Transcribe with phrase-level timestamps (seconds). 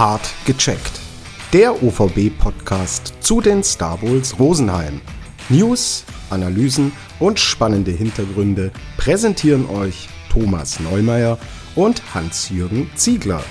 [0.00, 0.98] Hart gecheckt.
[1.52, 5.02] Der OVB-Podcast zu den Star Bulls Rosenheim.
[5.50, 11.36] News, Analysen und spannende Hintergründe präsentieren euch Thomas Neumeier
[11.74, 13.44] und Hans-Jürgen Ziegler.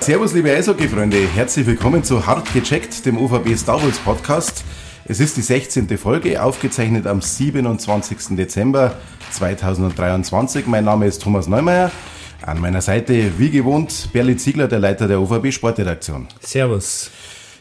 [0.00, 1.28] Servus, liebe Eishockey-Freunde.
[1.34, 4.64] Herzlich willkommen zu Hart gecheckt, dem OVB Star Wars Podcast.
[5.04, 5.98] Es ist die 16.
[5.98, 8.34] Folge, aufgezeichnet am 27.
[8.34, 8.96] Dezember
[9.32, 10.66] 2023.
[10.66, 11.90] Mein Name ist Thomas Neumeier.
[12.42, 16.26] An meiner Seite, wie gewohnt, Berli Ziegler, der Leiter der OVB Sportredaktion.
[16.40, 17.10] Servus.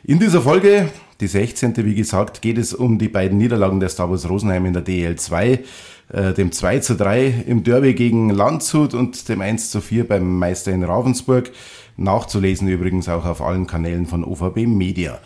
[0.05, 0.89] In dieser Folge,
[1.19, 1.75] die 16.
[1.83, 5.59] wie gesagt, geht es um die beiden Niederlagen der Star Wars Rosenheim in der DL2,
[6.13, 10.39] äh, dem 2 zu 3 im Derby gegen Landshut und dem 1 zu 4 beim
[10.39, 11.51] Meister in Ravensburg.
[11.97, 15.19] Nachzulesen übrigens auch auf allen Kanälen von OVB Media.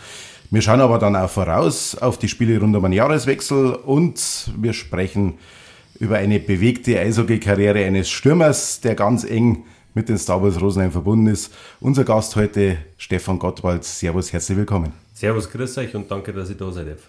[0.49, 4.73] Wir schauen aber dann auch voraus auf die Spiele rund um den Jahreswechsel und wir
[4.73, 5.35] sprechen
[5.99, 11.27] über eine bewegte Eishockey-Karriere eines Stürmers, der ganz eng mit den Star Wars Rosenheim verbunden
[11.27, 11.53] ist.
[11.79, 13.83] Unser Gast heute, Stefan Gottwald.
[13.83, 14.93] Servus, herzlich willkommen.
[15.13, 16.99] Servus, grüß euch und danke, dass ich da sein darf.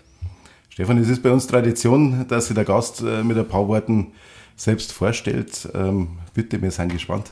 [0.68, 4.12] Stefan, es ist bei uns Tradition, dass sich der Gast äh, mit ein paar Worten
[4.56, 5.68] selbst vorstellt.
[5.74, 7.30] Ähm, bitte, wir sind gespannt.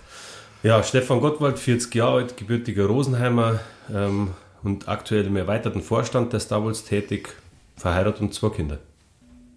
[0.62, 3.61] Ja, Stefan Gottwald, 40 Jahre alt, gebürtiger Rosenheimer
[3.92, 4.31] ähm,
[4.62, 7.34] und aktuell im erweiterten Vorstand der Star Wars tätig,
[7.77, 8.78] verheiratet und zwei Kinder.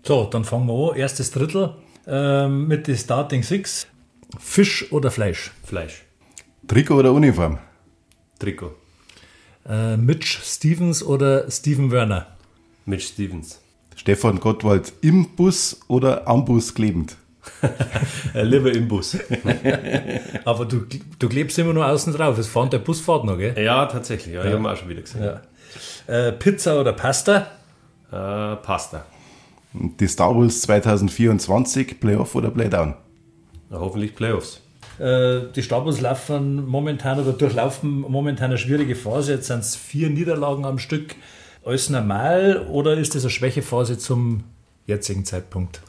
[0.08, 0.98] So, dann fangen wir an.
[0.98, 1.74] Erstes Drittel
[2.06, 3.88] ähm, mit den Starting Six.
[4.40, 5.50] Fisch oder Fleisch?
[5.64, 6.04] Fleisch.
[6.68, 7.58] Trikot oder Uniform?
[8.38, 8.76] Trikot.
[9.68, 12.28] Äh, Mitch Stevens oder Steven Werner?
[12.86, 13.60] Mitch Stevens.
[13.96, 17.18] Stefan Gottwald im Bus oder am Bus klebend?
[18.34, 19.18] Äh, lieber im Bus.
[20.46, 20.86] Aber du,
[21.18, 22.38] du klebst immer nur außen drauf.
[22.38, 23.56] Es fährt der Busfahrt noch, gell?
[23.58, 24.36] Ja, tatsächlich.
[24.36, 24.50] Ja, ja.
[24.50, 25.24] Ich habe auch schon wieder gesehen.
[25.24, 25.42] Ja.
[26.28, 27.48] Äh, Pizza oder Pasta?
[28.12, 29.06] Äh, Pasta.
[30.00, 32.94] Die Star Wars 2024, Playoff oder Playdown?
[33.70, 34.62] Ja, hoffentlich Playoffs.
[35.00, 39.34] Äh, die Star Wars laufen momentan oder durchlaufen momentan eine schwierige Phase.
[39.34, 41.16] Jetzt sind es vier Niederlagen am Stück.
[41.66, 44.44] Alles normal oder ist das eine Schwächephase zum
[44.86, 45.82] jetzigen Zeitpunkt?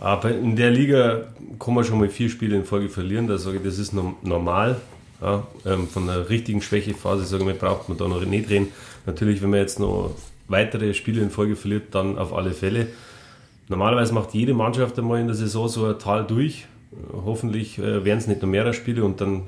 [0.00, 1.24] Aber in der Liga
[1.58, 3.26] kann man schon mal vier Spiele in Folge verlieren.
[3.26, 4.80] Da sage ich, das ist normal.
[5.20, 8.68] Ja, ähm, von der richtigen Schwächephase sage ich, braucht man da noch nicht reden.
[9.06, 10.16] Natürlich, wenn man jetzt noch
[10.52, 12.86] weitere Spiele in Folge verliert, dann auf alle Fälle.
[13.68, 16.66] Normalerweise macht jede Mannschaft einmal in der Saison so ein Tal durch.
[17.12, 19.42] Hoffentlich äh, werden es nicht noch mehrere Spiele und dann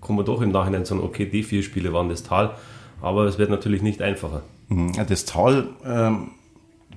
[0.00, 2.54] kann man doch im Nachhinein sagen, okay, die vier Spiele waren das Tal.
[3.02, 4.42] Aber es wird natürlich nicht einfacher.
[4.68, 4.92] Mhm.
[5.08, 6.28] Das Tal ähm,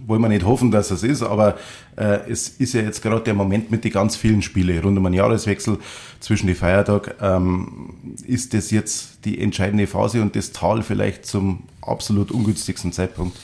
[0.05, 1.57] wollen wir nicht hoffen, dass es ist, aber
[1.95, 5.03] äh, es ist ja jetzt gerade der Moment mit den ganz vielen Spielen rund um
[5.03, 5.77] den Jahreswechsel
[6.19, 7.15] zwischen die Feiertag.
[7.21, 13.37] Ähm, ist das jetzt die entscheidende Phase und das Tal vielleicht zum absolut ungünstigsten Zeitpunkt?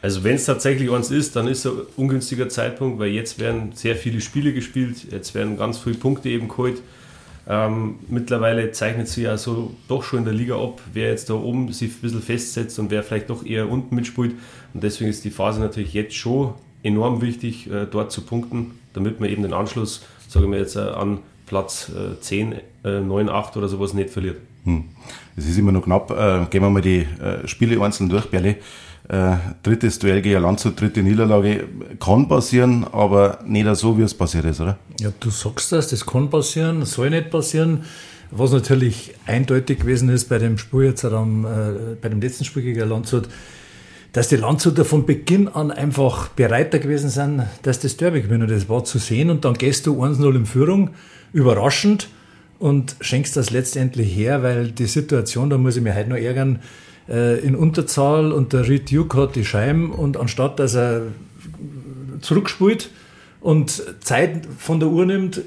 [0.00, 3.72] Also wenn es tatsächlich eins ist, dann ist es ein ungünstiger Zeitpunkt, weil jetzt werden
[3.74, 6.80] sehr viele Spiele gespielt, jetzt werden ganz viele Punkte eben geholt.
[7.50, 11.34] Ähm, mittlerweile zeichnet sich ja so doch schon in der Liga ab, wer jetzt da
[11.34, 14.34] oben sich ein bisschen festsetzt und wer vielleicht doch eher unten mitspielt.
[14.74, 19.20] Und deswegen ist die Phase natürlich jetzt schon enorm wichtig, äh, dort zu punkten, damit
[19.20, 23.56] man eben den Anschluss, sagen wir jetzt, äh, an Platz äh, 10, äh, 9, 8
[23.56, 24.36] oder sowas nicht verliert.
[24.64, 24.84] Hm.
[25.34, 26.10] Es ist immer noch knapp.
[26.10, 28.56] Äh, gehen wir mal die äh, Spiele einzeln durch, Berle.
[29.08, 31.64] Äh, drittes Duell gegen Landshut, dritte Niederlage
[31.98, 34.76] kann passieren, aber nicht so, wie es passiert ist, oder?
[35.00, 37.84] Ja, du sagst das, das kann passieren, soll nicht passieren.
[38.30, 42.62] Was natürlich eindeutig gewesen ist bei dem Spiel jetzt am, äh, bei dem letzten Spiel
[42.62, 43.28] gegen Landshut,
[44.12, 48.48] dass die Landshuter von Beginn an einfach bereiter gewesen sind, dass das Derby gewinnen.
[48.48, 50.90] Das war zu sehen und dann gehst du 1-0 in Führung,
[51.32, 52.08] überraschend
[52.58, 56.58] und schenkst das letztendlich her, weil die Situation, da muss ich mich heute noch ärgern,
[57.08, 61.02] äh, in Unterzahl und der Reed Duke hat die Scheiben und anstatt dass er
[62.20, 62.90] zurückspielt
[63.40, 65.40] und Zeit von der Uhr nimmt,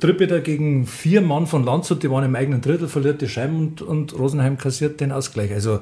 [0.00, 3.56] trippelt er gegen vier Mann von Landshut, die waren im eigenen Drittel, verliert die Scheiben
[3.56, 5.52] und, und Rosenheim kassiert den Ausgleich.
[5.52, 5.80] Also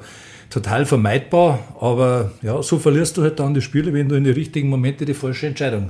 [0.49, 4.35] total vermeidbar, aber ja, so verlierst du halt dann die Spiele, wenn du in den
[4.35, 5.89] richtigen Momente die falsche Entscheidung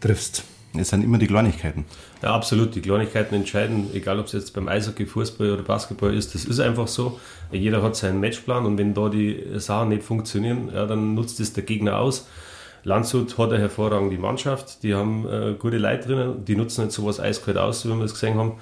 [0.00, 0.44] triffst.
[0.78, 1.84] Es sind immer die Kleinigkeiten.
[2.22, 2.74] Ja, absolut.
[2.76, 6.34] Die Kleinigkeiten entscheiden, egal ob es jetzt beim Eishockey, Fußball oder Basketball ist.
[6.34, 7.18] Das ist einfach so.
[7.50, 11.52] Jeder hat seinen Matchplan und wenn da die Sachen nicht funktionieren, ja, dann nutzt es
[11.52, 12.28] der Gegner aus.
[12.84, 17.20] Landshut hat eine hervorragende Mannschaft, die haben äh, gute Leute drinnen, die nutzen nicht sowas
[17.20, 18.52] eiskalt aus, wie wir es gesehen haben.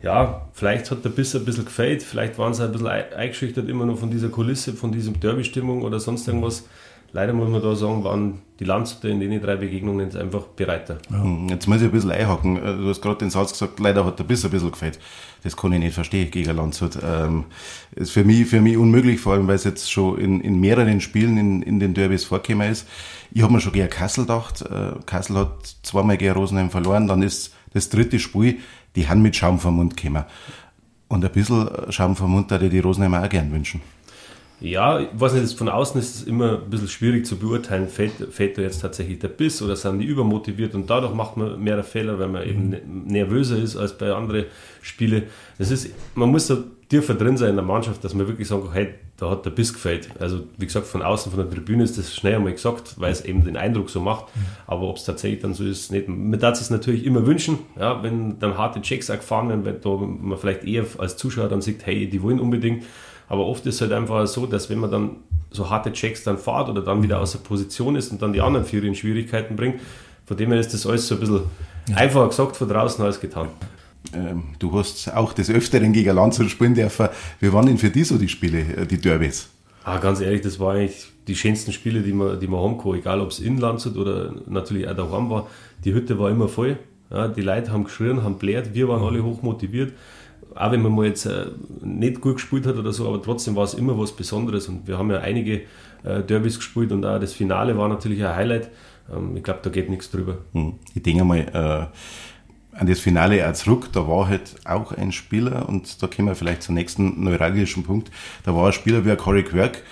[0.00, 3.84] Ja, vielleicht hat der Biss ein bisschen gefällt, vielleicht waren sie ein bisschen eingeschüchtert immer
[3.84, 6.66] noch von dieser Kulisse, von diesem Derby-Stimmung oder sonst irgendwas.
[7.12, 10.98] Leider muss man da sagen, waren die Landshuter in den drei Begegnungen jetzt einfach bereiter.
[11.48, 12.56] Jetzt muss ich ein bisschen einhaken.
[12.56, 14.98] Äh, du hast gerade den Satz gesagt, leider hat der Biss ein bisschen gefällt.
[15.42, 16.98] Das kann ich nicht verstehen gegen Landshut.
[17.02, 17.44] Ähm,
[17.94, 21.00] ist für mich, für mich unmöglich, vor allem weil es jetzt schon in, in mehreren
[21.00, 22.86] Spielen in, in den Derbys vorgekommen ist.
[23.32, 24.62] Ich habe mir schon gegen Kassel gedacht.
[24.62, 28.58] Äh, Kassel hat zweimal gegen Rosenheim verloren, dann ist das dritte Spiel,
[28.96, 30.24] die haben mit Schaum vom Mund gekommen.
[31.08, 33.80] Und ein bisschen Schaum vom Mund würde die Rosenheimer auch gern wünschen.
[34.60, 38.12] Ja, ich weiß nicht, von außen ist es immer ein bisschen schwierig zu beurteilen, fällt,
[38.32, 41.82] fällt da jetzt tatsächlich der Biss oder sind die übermotiviert und dadurch macht man mehr
[41.84, 42.70] Fehler, weil man eben mhm.
[42.70, 44.46] ne-, nervöser ist als bei anderen
[44.82, 45.24] Spielen.
[45.58, 46.58] Das ist, man muss da
[46.88, 49.50] tiefer drin sein in der Mannschaft, dass man wirklich sagen kann, hey, da hat der
[49.50, 50.08] Biss gefällt.
[50.20, 53.24] Also wie gesagt, von außen, von der Tribüne ist das schnell einmal gesagt, weil es
[53.24, 54.34] eben den Eindruck so macht.
[54.34, 54.46] Mhm.
[54.66, 56.08] Aber ob es tatsächlich dann so ist, nicht.
[56.08, 59.80] Man darf es natürlich immer wünschen, ja, wenn dann harte Checks auch gefahren werden, wenn
[59.80, 62.84] da man vielleicht eher als Zuschauer dann sieht, hey, die wollen unbedingt.
[63.28, 65.10] Aber oft ist es halt einfach so, dass wenn man dann
[65.50, 68.40] so harte Checks dann fährt oder dann wieder aus der Position ist und dann die
[68.40, 69.80] anderen Vierer in Schwierigkeiten bringt,
[70.26, 71.40] von dem her ist das alles so ein bisschen
[71.88, 71.96] ja.
[71.96, 73.48] einfacher gesagt von draußen als getan.
[74.14, 77.08] Ähm, du hast auch des Öfteren gegen Landshut spielen dürfen.
[77.40, 79.48] Wie waren denn für dich so die Spiele, äh, die Derbys?
[79.84, 82.94] Ah, ganz ehrlich, das waren eigentlich die schönsten Spiele, die man, die man haben kann.
[82.94, 85.46] Egal, ob es in Landshut oder natürlich auch daheim war.
[85.84, 86.78] Die Hütte war immer voll.
[87.10, 88.74] Ja, die Leute haben geschrien, haben blärt.
[88.74, 89.92] Wir waren alle hoch motiviert
[90.54, 91.46] auch wenn man mal jetzt äh,
[91.82, 94.98] nicht gut gespielt hat oder so, aber trotzdem war es immer was Besonderes und wir
[94.98, 95.62] haben ja einige
[96.04, 98.70] äh, Derbys gespielt und auch das Finale war natürlich ein Highlight.
[99.14, 100.38] Ähm, ich glaube, da geht nichts drüber.
[100.52, 100.74] Hm.
[100.94, 105.68] Ich denke mal, äh, an das Finale auch zurück, da war halt auch ein Spieler
[105.68, 108.10] und da kommen wir vielleicht zum nächsten neuralgischen Punkt,
[108.44, 109.82] da war ein Spieler wie Corey Quirk,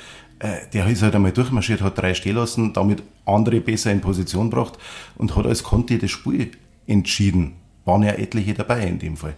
[0.72, 4.78] der ist halt einmal durchmarschiert, hat drei stehen lassen, damit andere besser in Position gebracht
[5.16, 6.50] und hat als Conti das Spiel
[6.86, 7.54] entschieden.
[7.86, 9.34] Waren ja etliche dabei in dem Fall.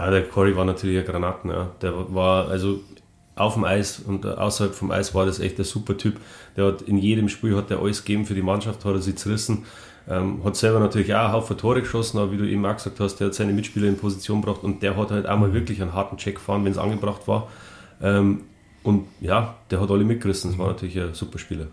[0.00, 1.50] Ja, der Corey war natürlich ein Granaten.
[1.50, 1.72] Ja.
[1.82, 2.80] Der war also
[3.36, 6.16] auf dem Eis und außerhalb vom Eis war das echt ein super Typ.
[6.56, 9.16] Der hat in jedem Spiel hat er alles gegeben für die Mannschaft, hat er sich
[9.16, 9.64] zerrissen.
[10.08, 12.98] Ähm, hat selber natürlich auch einen Haufen Tore geschossen, aber wie du eben auch gesagt
[12.98, 15.82] hast, der hat seine Mitspieler in Position gebracht und der hat halt auch mal wirklich
[15.82, 17.48] einen harten Check gefahren, wenn es angebracht war.
[18.00, 18.44] Ähm,
[18.82, 20.50] und ja, der hat alle mitgerissen.
[20.50, 21.66] Das war natürlich ein super Spieler.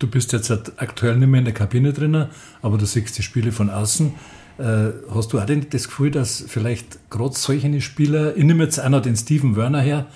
[0.00, 2.26] Du bist jetzt aktuell nicht mehr in der Kabine drin,
[2.60, 4.14] aber du siehst die Spiele von außen.
[4.58, 9.00] Äh, hast du auch das Gefühl, dass vielleicht gerade solche Spieler, ich nehme jetzt einer
[9.00, 10.06] den Steven Werner her,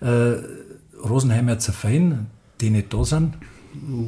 [0.00, 0.36] äh,
[1.06, 2.26] Rosenheimer zerfallen,
[2.60, 3.34] die nicht da sind?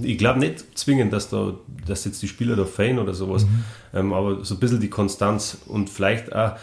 [0.02, 1.54] Ich glaube nicht zwingend, dass, da,
[1.86, 3.64] dass jetzt die Spieler da fein oder sowas, mhm.
[3.94, 6.56] ähm, aber so ein bisschen die Konstanz und vielleicht auch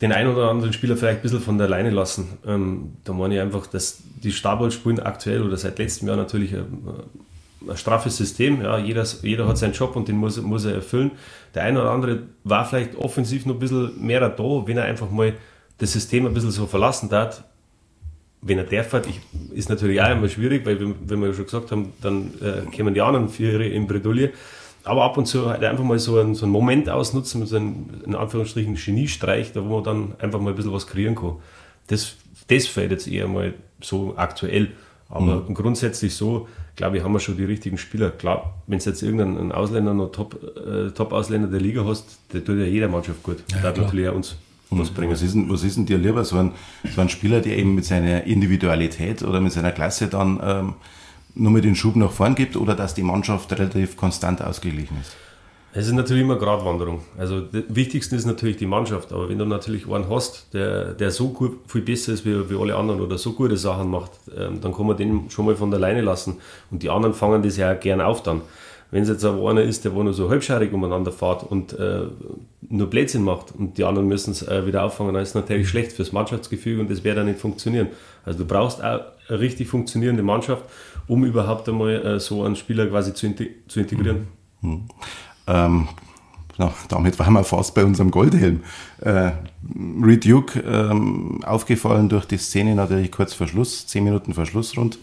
[0.00, 2.38] den einen oder anderen Spieler vielleicht ein bisschen von der Leine lassen.
[2.46, 6.54] Ähm, da meine ich einfach, dass die Stabholz spielen aktuell oder seit letztem Jahr natürlich
[6.54, 6.64] äh,
[7.68, 8.62] ein straffes System.
[8.62, 11.12] Ja, jeder, jeder hat seinen Job und den muss, muss er erfüllen.
[11.54, 15.10] Der eine oder andere war vielleicht offensiv noch ein bisschen mehr da, wenn er einfach
[15.10, 15.34] mal
[15.78, 17.44] das System ein bisschen so verlassen hat.
[18.42, 19.20] Wenn er darf, ich,
[19.54, 22.94] ist natürlich auch immer schwierig, weil, wenn wir ja schon gesagt haben, dann äh, kommen
[22.94, 24.32] die anderen vier in Bredouille.
[24.84, 27.90] Aber ab und zu halt einfach mal so einen, so einen Moment ausnutzen so einem,
[28.06, 31.36] in Anführungsstrichen, Geniestreich, da wo man dann einfach mal ein bisschen was kreieren kann.
[31.88, 32.16] Das,
[32.48, 34.72] das fällt jetzt eher mal so aktuell.
[35.10, 35.54] Aber mhm.
[35.54, 38.10] grundsätzlich so, glaube ich, haben wir schon die richtigen Spieler.
[38.10, 42.58] Klar, wenn du jetzt irgendeinen Ausländer noch Top-Ausländer äh, Top der Liga hast, der tut
[42.58, 43.42] ja jeder Mannschaft gut.
[43.50, 44.36] Ja, der natürlich auch uns
[44.70, 45.10] was bringen.
[45.10, 46.52] Was ist, denn, was ist denn dir lieber, so ein,
[46.94, 50.74] so ein Spieler, der eben mit seiner Individualität oder mit seiner Klasse dann ähm,
[51.34, 55.16] nur mit den Schub nach vorn gibt oder dass die Mannschaft relativ konstant ausgeglichen ist?
[55.72, 57.02] Es ist natürlich immer Gratwanderung.
[57.16, 59.12] Also das Wichtigste ist natürlich die Mannschaft.
[59.12, 62.60] Aber wenn du natürlich einen hast, der, der so gut, viel besser ist wie, wie
[62.60, 65.70] alle anderen oder so gute Sachen macht, ähm, dann kann man den schon mal von
[65.70, 66.38] der Leine lassen.
[66.72, 68.42] Und die anderen fangen das ja auch gern auf dann.
[68.90, 72.02] Wenn es jetzt aber einer ist, der wo nur so halbscharig umeinander fährt und äh,
[72.68, 75.68] nur Blödsinn macht und die anderen müssen es äh, wieder auffangen, dann ist es natürlich
[75.68, 77.88] schlecht fürs Mannschaftsgefühl und das wird dann nicht funktionieren.
[78.24, 80.64] Also du brauchst auch eine richtig funktionierende Mannschaft,
[81.06, 83.32] um überhaupt einmal äh, so einen Spieler quasi zu,
[83.68, 84.26] zu integrieren.
[84.60, 84.88] Mhm.
[85.46, 85.88] Ähm,
[86.58, 88.60] na, damit waren wir fast bei unserem Goldhelm.
[89.00, 89.30] Äh,
[90.02, 94.98] Reed Duke ähm, aufgefallen durch die Szene natürlich kurz vor Schluss, 10 Minuten vor Schlussrund.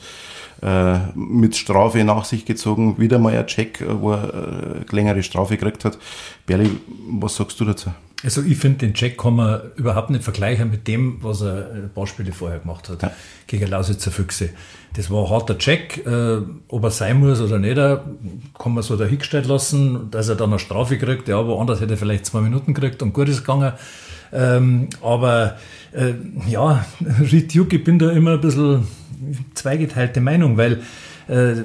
[0.62, 5.58] Äh, mit Strafe nach sich gezogen, wieder mal ein Check, wo er äh, längere Strafe
[5.58, 5.98] gekriegt hat.
[6.46, 6.70] Berli,
[7.10, 7.92] was sagst du dazu?
[8.24, 11.92] Also ich finde, den Check kann man überhaupt nicht vergleichen mit dem, was er ein
[11.94, 13.12] paar Spiele vorher gemacht hat, ja.
[13.46, 14.50] gegen Lausitzer Füchse.
[14.96, 17.98] Das war ein harter Check, äh, ob er sein muss oder nicht, äh,
[18.58, 21.28] kann man so da hingestellt lassen, dass er dann eine Strafe kriegt.
[21.28, 23.74] Ja, woanders hätte er vielleicht zwei Minuten gekriegt und gut ist gegangen.
[24.34, 25.58] Ähm, aber
[25.94, 26.14] äh,
[26.50, 26.86] ja,
[27.54, 28.88] Duke, ich bin da immer ein bisschen
[29.54, 30.82] zweigeteilte Meinung, weil
[31.28, 31.62] äh,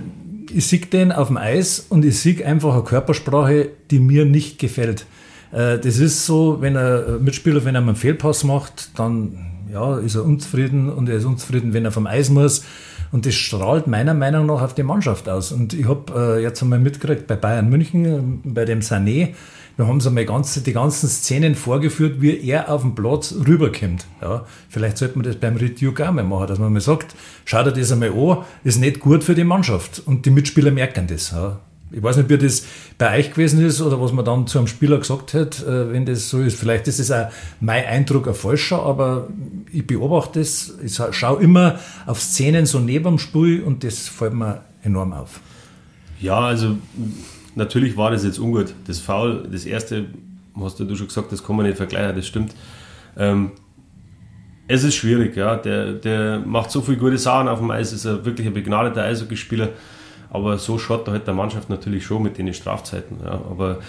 [0.50, 4.58] ich sehe den auf dem Eis und ich sehe einfach eine Körpersprache, die mir nicht
[4.58, 5.06] gefällt.
[5.52, 10.16] Äh, das ist so, wenn ein Mitspieler, wenn er einen Fehlpass macht, dann ja, ist
[10.16, 12.64] er unzufrieden und er ist unzufrieden, wenn er vom Eis muss.
[13.10, 15.52] Und das strahlt meiner Meinung nach auf die Mannschaft aus.
[15.52, 19.34] Und ich habe äh, jetzt einmal mitgekriegt bei Bayern München, bei dem Sané,
[19.76, 24.06] wir haben so mal ganz, die ganzen Szenen vorgeführt, wie er auf dem Platz rüberkommt.
[24.20, 27.14] Ja, vielleicht sollte man das beim Review auch mal machen, dass man mal sagt,
[27.46, 30.02] schau dir das einmal an, ist nicht gut für die Mannschaft.
[30.04, 31.30] Und die Mitspieler merken das.
[31.30, 31.58] Ja
[31.92, 32.64] Ich weiß nicht, wie das
[32.98, 36.06] bei euch gewesen ist oder was man dann zu einem Spieler gesagt hat, äh, wenn
[36.06, 36.58] das so ist.
[36.58, 37.28] Vielleicht ist es auch
[37.60, 39.28] mein Eindruck ein falscher, aber
[39.72, 40.74] ich beobachte es.
[40.82, 45.40] Ich schaue immer auf Szenen so neben dem Spiel und das fällt mir enorm auf.
[46.20, 46.76] Ja, also
[47.54, 48.74] natürlich war das jetzt ungut.
[48.86, 50.06] Das Foul, das erste,
[50.58, 52.54] hast du schon gesagt, das kann man nicht vergleichen, das stimmt.
[53.16, 53.52] Ähm,
[54.68, 55.56] es ist schwierig, ja.
[55.56, 59.02] Der, der macht so viele gute Sachen auf dem Eis, ist er wirklich ein begnadeter
[59.02, 59.70] Eishockeyspieler.
[60.32, 63.18] Aber so schaut halt der Mannschaft natürlich schon mit den Strafzeiten.
[63.22, 63.32] Ja.
[63.32, 63.80] Aber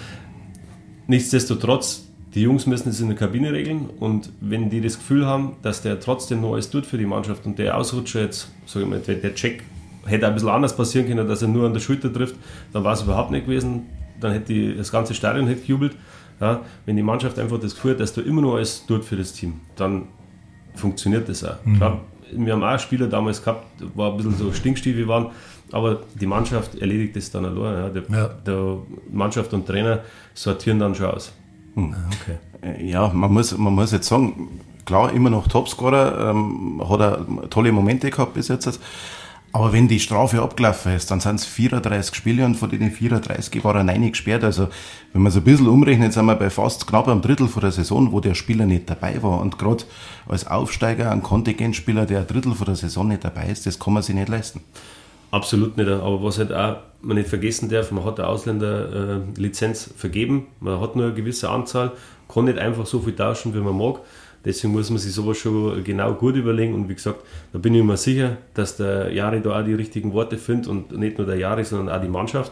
[1.07, 5.53] nichtsdestotrotz, die Jungs müssen es in der Kabine regeln und wenn die das Gefühl haben,
[5.61, 8.91] dass der trotzdem noch alles tut für die Mannschaft und der Ausrutscher jetzt, sage ich
[8.91, 9.63] mal, der Check
[10.05, 12.35] hätte ein bisschen anders passieren können, dass er nur an der Schulter trifft,
[12.73, 13.83] dann war es überhaupt nicht gewesen.
[14.19, 15.95] Dann hätte die, das ganze Stadion hätte gejubelt.
[16.41, 19.15] Ja, wenn die Mannschaft einfach das Gefühl hat, dass du immer noch alles tut für
[19.15, 20.07] das Team, dann
[20.75, 21.63] funktioniert das auch.
[21.63, 21.77] Mhm.
[21.77, 25.27] Klar, wir haben auch Spieler damals gehabt, war ein bisschen so Stinkstiefel waren,
[25.73, 27.83] aber die Mannschaft erledigt das dann allein.
[27.83, 27.89] Ja.
[27.89, 28.27] Der, ja.
[28.27, 28.77] der
[29.11, 29.99] Mannschaft und Trainer
[30.33, 31.33] sortieren dann schon aus.
[31.75, 31.95] Hm.
[32.07, 32.37] Okay.
[32.61, 37.49] Äh, ja, man muss, man muss jetzt sagen, klar, immer noch Topscorer, ähm, hat er
[37.49, 38.79] tolle Momente gehabt bis jetzt.
[39.55, 43.63] Aber wenn die Strafe abgelaufen ist, dann sind es 34 Spiele und von denen 34
[43.63, 44.43] war er nein gesperrt.
[44.43, 44.67] Also
[45.11, 47.71] wenn man so ein bisschen umrechnet, sind wir bei fast knapp einem Drittel von der
[47.71, 49.41] Saison, wo der Spieler nicht dabei war.
[49.41, 49.83] Und gerade
[50.27, 53.93] als Aufsteiger, ein Kontingentspieler, der ein Drittel von der Saison nicht dabei ist, das kann
[53.93, 54.61] man sich nicht leisten.
[55.33, 55.89] Absolut nicht.
[55.89, 60.45] Aber was halt auch man nicht vergessen darf, man hat eine Ausländerlizenz äh, vergeben.
[60.59, 61.91] Man hat nur eine gewisse Anzahl,
[62.31, 64.01] kann nicht einfach so viel tauschen, wie man mag.
[64.45, 66.75] Deswegen muss man sich sowas schon genau gut überlegen.
[66.75, 67.21] Und wie gesagt,
[67.51, 70.95] da bin ich mir sicher, dass der Jari da auch die richtigen Worte findet und
[70.95, 72.51] nicht nur der Jari, sondern auch die Mannschaft.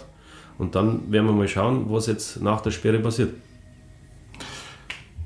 [0.57, 3.29] Und dann werden wir mal schauen, was jetzt nach der Sperre passiert.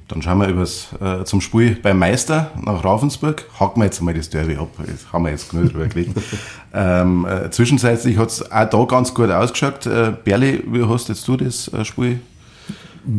[0.07, 3.45] Dann schauen wir übers, äh, zum Spiel beim Meister nach Ravensburg.
[3.59, 4.69] Haken wir jetzt mal das Derby ab.
[4.77, 6.15] Das haben wir jetzt genug drüber geredet.
[6.73, 9.85] ähm, äh, zwischenzeitlich hat es auch da ganz gut ausgeschaut.
[9.87, 12.19] Äh, Berli, wie hast jetzt du das äh, Spiel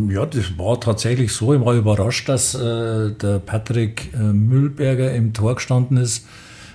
[0.09, 1.55] ja, das war tatsächlich so.
[1.55, 6.26] Ich war überrascht, dass äh, der Patrick äh, Mühlberger im Tor gestanden ist.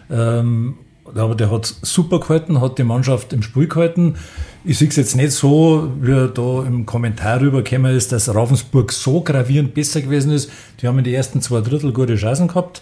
[0.10, 0.78] Ähm,
[1.16, 4.16] aber der hat super gehalten, hat die Mannschaft im Spiel gehalten.
[4.64, 8.92] Ich sehe es jetzt nicht so, wie er da im Kommentar rübergekommen ist, dass Ravensburg
[8.92, 10.52] so gravierend besser gewesen ist.
[10.82, 12.82] Die haben in den ersten zwei Drittel gute Chancen gehabt.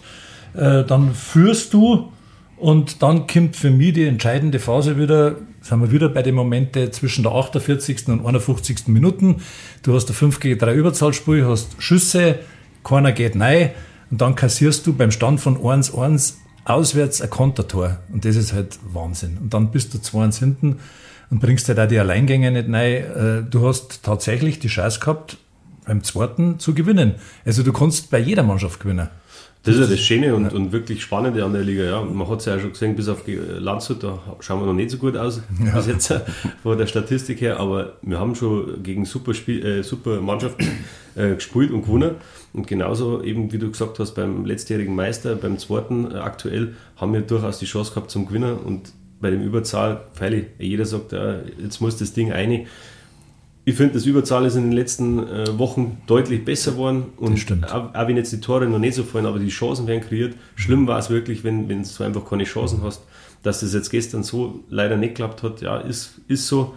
[0.54, 2.12] Äh, dann führst du
[2.58, 6.92] und dann kommt für mich die entscheidende Phase wieder, sind wir wieder bei den Momenten
[6.92, 8.10] zwischen der 48.
[8.10, 8.88] und 51.
[8.88, 9.38] Minuten.
[9.84, 12.40] Du hast ein 5 gegen 3 Überzahlspiel, hast Schüsse,
[12.84, 13.72] keiner geht rein
[14.12, 16.36] und dann kassierst du beim Stand von 1-1
[16.70, 17.98] auswärts ein Kontertor.
[18.12, 19.38] Und das ist halt Wahnsinn.
[19.42, 20.80] Und dann bist du 2-1 hinten
[21.30, 23.44] und bringst halt auch die Alleingänge nicht rein.
[23.44, 25.38] Äh, du hast tatsächlich die Chance gehabt,
[25.86, 27.16] beim zweiten zu gewinnen.
[27.46, 29.10] Also du kannst bei jeder Mannschaft gewinnen.
[29.64, 30.52] Das ist ja das Schöne und, ja.
[30.52, 31.84] und wirklich Spannende an der Liga.
[31.84, 32.02] Ja.
[32.02, 34.90] Man hat es ja auch schon gesehen, bis auf Landshut, da schauen wir noch nicht
[34.90, 35.76] so gut aus, ja.
[35.76, 36.14] bis jetzt
[36.64, 40.66] von der Statistik her, aber wir haben schon gegen super, Spiel, äh, super Mannschaften
[41.16, 42.16] äh, gespielt und gewonnen.
[42.54, 47.14] Und genauso eben, wie du gesagt hast, beim letztjährigen Meister, beim zweiten äh, aktuell, haben
[47.14, 51.36] wir durchaus die Chance gehabt zum Gewinnen und bei dem Überzahl, freilich, jeder sagt, ja,
[51.62, 52.66] jetzt muss das Ding eine
[53.70, 57.06] ich finde, das Überzahl ist in den letzten äh, Wochen deutlich besser geworden.
[57.18, 57.72] Und das stimmt.
[57.72, 60.36] Auch, auch, wenn jetzt die Tore noch nicht so fallen, aber die Chancen werden kreiert.
[60.56, 63.04] Schlimm war es wirklich, wenn, wenn du einfach keine Chancen hast.
[63.44, 66.74] Dass das jetzt gestern so leider nicht geklappt hat, ja, ist, ist so.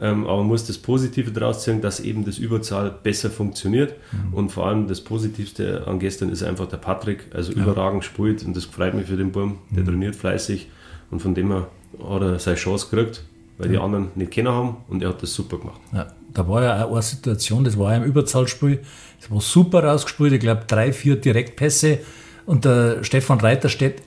[0.00, 3.94] Ähm, aber man muss das Positive daraus ziehen, dass eben das Überzahl besser funktioniert.
[4.12, 4.34] Mhm.
[4.34, 7.62] Und vor allem das Positivste an gestern ist einfach der Patrick, also ja.
[7.62, 8.44] überragend spielt.
[8.44, 9.58] Und das freut mich für den Burm.
[9.70, 9.88] Der mhm.
[9.88, 10.68] trainiert fleißig.
[11.10, 11.68] Und von dem her
[12.02, 13.24] hat er seine Chance gekriegt,
[13.58, 14.76] weil die anderen nicht kennen haben.
[14.88, 15.80] Und er hat das super gemacht.
[15.92, 16.06] Ja.
[16.36, 18.82] Da war ja auch eine Situation, das war ja im Überzahlspiel,
[19.18, 22.00] das war super rausgespielt, ich glaube drei, vier Direktpässe
[22.44, 24.02] und der Stefan Reiter steht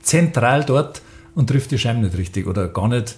[0.00, 1.02] zentral dort
[1.34, 3.16] und trifft die Scheiben nicht richtig oder gar nicht.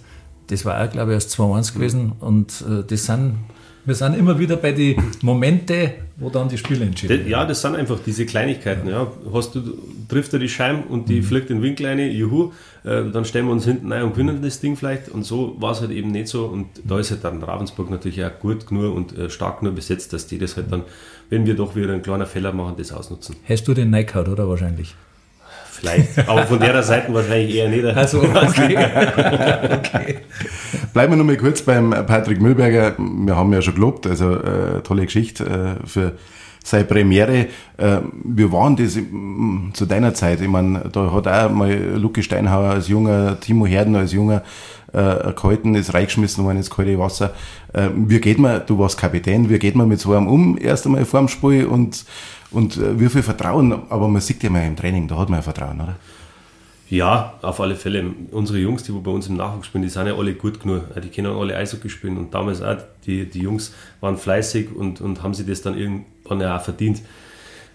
[0.49, 3.37] Das war auch, glaube ich, erst 2-1 gewesen und äh, das sind
[3.87, 7.77] wir sind immer wieder bei den Momenten, wo dann die Spiele entschieden Ja, das sind
[7.77, 8.89] einfach diese Kleinigkeiten.
[8.89, 9.07] Ja.
[9.33, 9.63] Hast du,
[10.09, 11.23] trifft er die Scheibe und die mhm.
[11.23, 12.53] fliegt den Winkel rein, juhu,
[12.85, 15.09] äh, dann stellen wir uns hinten ein und gewinnen das Ding vielleicht.
[15.09, 16.47] Und so war es halt eben nicht so.
[16.47, 20.13] Und da ist halt dann Ravensburg natürlich auch gut genug und äh, stark genug besetzt,
[20.13, 20.83] dass die das halt dann,
[21.31, 23.37] wenn wir doch wieder einen kleinen Fehler machen, das ausnutzen.
[23.49, 24.97] Hast du den Neikaut, oder wahrscheinlich?
[25.79, 27.85] Vielleicht, aber von der Seite wahrscheinlich eher nicht.
[27.85, 28.77] Also, okay.
[29.73, 30.17] okay.
[30.93, 32.95] Bleiben wir noch mal kurz beim Patrick Müllberger.
[32.99, 36.13] Wir haben ja schon gelobt, also äh, tolle Geschichte äh, für
[36.65, 37.47] seine Premiere.
[37.77, 40.41] Äh, wie waren das im, zu deiner Zeit?
[40.41, 44.43] Ich meine, da hat auch mal Luke Steinhauer als junger, Timo Herden als junger
[44.93, 47.35] äh, gehalten, ist reingeschmissen worden ins kalte Wasser.
[47.73, 50.87] Äh, wie geht man, du warst Kapitän, wie geht man mit so einem um, erst
[50.87, 52.05] einmal vor dem Spiel und
[52.51, 55.39] und äh, wie viel Vertrauen, aber man sieht ja mal im Training, da hat man
[55.39, 55.97] ja Vertrauen, oder?
[56.89, 58.05] Ja, auf alle Fälle.
[58.31, 60.85] Unsere Jungs, die bei uns im Nachwuchs spielen, die sind ja alle gut genug.
[61.03, 62.17] Die können alle Eishockey spielen.
[62.17, 66.41] Und damals auch, die, die Jungs waren fleißig und, und haben sich das dann irgendwann
[66.41, 67.03] ja auch verdient.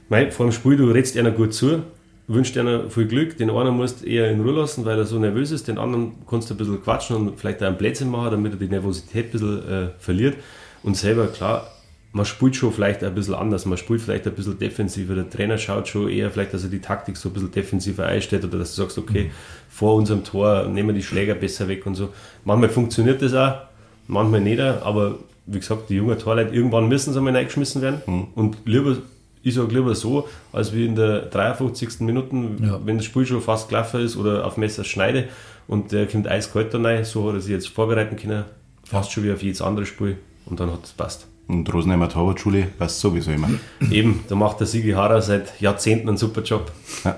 [0.07, 1.83] Mei, vor dem Spiel, du redest einer gut zu,
[2.27, 3.35] wünschst einer viel Glück.
[3.35, 5.67] Den einen musst du eher in Ruhe lassen, weil er so nervös ist.
[5.67, 8.59] Den anderen kannst du ein bisschen quatschen und vielleicht auch einen Plätzchen machen, damit er
[8.59, 10.37] die Nervosität ein bisschen äh, verliert.
[10.83, 11.67] Und selber, klar,
[12.13, 15.15] man spielt schon vielleicht ein bisschen anders, man spielt vielleicht ein bisschen defensiver.
[15.15, 18.43] Der Trainer schaut schon eher vielleicht, dass er die Taktik so ein bisschen defensiver einstellt
[18.43, 19.31] oder dass du sagst, okay, mhm.
[19.69, 22.09] vor unserem Tor nehmen wir die Schläger besser weg und so.
[22.43, 23.61] Manchmal funktioniert das auch,
[24.07, 28.27] manchmal nicht, aber wie gesagt, die jungen Torleute, irgendwann müssen sie einmal reingeschmissen werden mhm.
[28.35, 28.97] und lieber
[29.43, 32.01] ich sage lieber so, als wie in der 53.
[32.01, 32.79] Minute, ja.
[32.85, 35.29] wenn das Spiel schon fast gelaufen ist oder auf Messer schneide
[35.67, 38.45] und der kommt eiskalt da rein, so hat er sich jetzt vorbereiten können,
[38.83, 41.30] fast schon wie auf jedes andere Spiel und dann hat es passt.
[41.51, 43.49] Und Rosenheimer Torwartschule passt sowieso immer.
[43.91, 46.71] Eben, da macht der Sigi Harrer seit Jahrzehnten einen super Job.
[47.03, 47.17] Ja.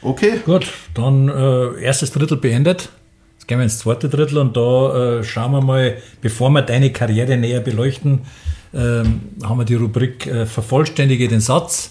[0.00, 0.40] Okay.
[0.46, 2.88] Gut, dann äh, erstes Drittel beendet.
[3.34, 6.90] Jetzt gehen wir ins zweite Drittel und da äh, schauen wir mal, bevor wir deine
[6.90, 8.22] Karriere näher beleuchten,
[8.72, 11.90] äh, haben wir die Rubrik äh, Vervollständige den Satz.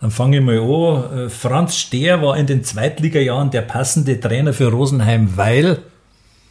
[0.00, 1.26] Dann fange ich mal an.
[1.26, 5.78] Äh, Franz Stehr war in den Zweitligajahren der passende Trainer für Rosenheim, weil.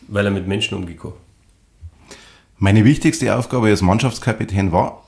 [0.07, 1.24] Weil er mit Menschen umgekommen
[2.57, 5.03] meine wichtigste Aufgabe als Mannschaftskapitän war?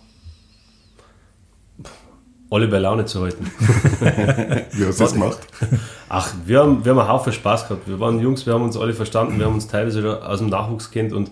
[2.50, 3.51] Alle bei Laune zu halten.
[4.72, 5.39] Wie hast du das gemacht?
[6.08, 7.88] Ach, wir haben, wir haben einen Haufen Spaß gehabt.
[7.89, 10.92] Wir waren Jungs, wir haben uns alle verstanden, wir haben uns teilweise aus dem Nachwuchs
[10.92, 11.30] kennt und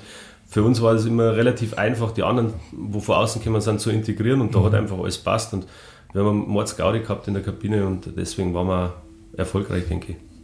[0.48, 3.92] für uns war es immer relativ einfach, die anderen, wo von außen kommen, sind, zu
[3.92, 5.66] integrieren und da hat einfach alles passt und
[6.14, 8.94] wir haben einen Mordsgaudi gehabt in der Kabine und deswegen waren wir
[9.38, 10.35] erfolgreich, denke ich.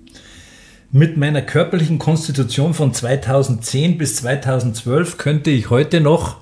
[0.94, 6.42] Mit meiner körperlichen Konstitution von 2010 bis 2012 könnte ich heute noch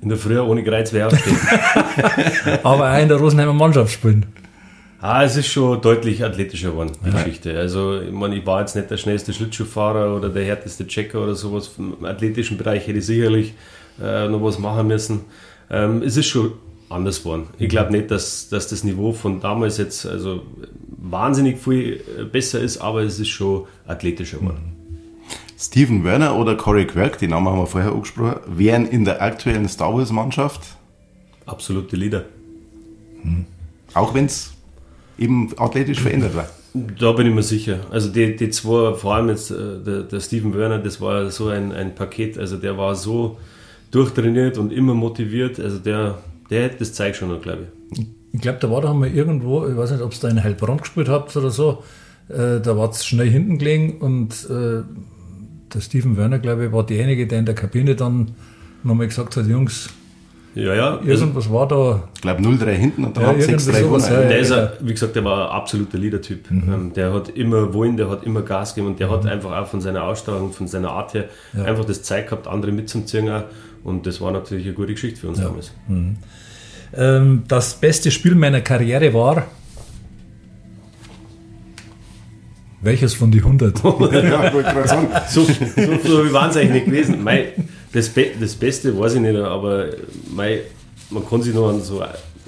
[0.00, 1.36] in der Früh ohne Kreuzwehr aufstehen.
[2.62, 4.24] Aber auch in der Rosenheimer Mannschaft spielen.
[5.02, 7.16] Ah, es ist schon deutlich athletischer geworden, die ja.
[7.16, 7.58] Geschichte.
[7.58, 11.34] Also, ich meine, ich war jetzt nicht der schnellste Schlittschuhfahrer oder der härteste Checker oder
[11.34, 11.72] sowas.
[11.76, 13.52] Im athletischen Bereich hätte ich sicherlich
[14.02, 15.20] äh, noch was machen müssen.
[15.70, 16.52] Ähm, es ist schon
[16.92, 17.48] anders geworden.
[17.58, 20.42] Ich glaube nicht, dass, dass das Niveau von damals jetzt also
[20.88, 24.76] wahnsinnig viel äh, besser ist, aber es ist schon athletischer geworden.
[25.58, 29.68] Steven Werner oder Corey Quirk, die Namen haben wir vorher angesprochen, wären in der aktuellen
[29.68, 30.76] Star Wars Mannschaft
[31.46, 32.24] absolute Leader.
[33.22, 33.44] Hm.
[33.94, 34.52] Auch wenn es
[35.18, 36.48] eben athletisch verändert war.
[36.74, 37.80] Da bin ich mir sicher.
[37.90, 41.48] Also die, die zwei, vor allem jetzt äh, der, der Steven Werner, das war so
[41.48, 42.38] ein, ein Paket.
[42.38, 43.36] Also der war so
[43.90, 45.60] durchtrainiert und immer motiviert.
[45.60, 46.18] Also der,
[46.52, 48.06] der, das zeigt schon noch, glaube ich.
[48.32, 50.78] Ich glaube, da war da mal irgendwo, ich weiß nicht, ob es da in Heilbronn
[50.78, 51.82] gespielt habt oder so,
[52.28, 54.82] äh, da war es schnell hinten gelegen und äh,
[55.74, 58.32] der Steven Werner, glaube ich, war derjenige, der in der Kabine dann
[58.84, 59.90] nochmal gesagt hat, Jungs,
[60.54, 61.00] ja, ja.
[61.02, 62.08] Irgendwas also, war da.
[62.14, 64.04] Ich glaube 0-3 hinten und dann ja, hat 6-3 gewonnen.
[64.04, 66.50] Ja, der ist, ein, wie gesagt, der war ein absoluter Leader-Typ.
[66.50, 66.72] Mhm.
[66.72, 69.12] Ähm, der hat immer wollen, der hat immer Gas gegeben und der mhm.
[69.12, 71.24] hat einfach auch von seiner Ausstrahlung, von seiner Art her
[71.56, 71.64] ja.
[71.64, 73.30] einfach das Zeit gehabt, andere mitzuziehen.
[73.84, 75.72] Und das war natürlich eine gute Geschichte für uns damals.
[75.88, 76.16] Mhm.
[76.94, 79.46] Ähm, das beste Spiel meiner Karriere war.
[82.80, 83.78] Welches von die 100?
[83.84, 84.52] ja,
[85.28, 87.22] so, so, so waren es eigentlich nicht gewesen.
[87.22, 87.52] Mei,
[87.92, 89.86] das, Be das Beste weiß ich nicht, aber
[90.34, 90.62] mei,
[91.10, 92.02] man kann sich noch an so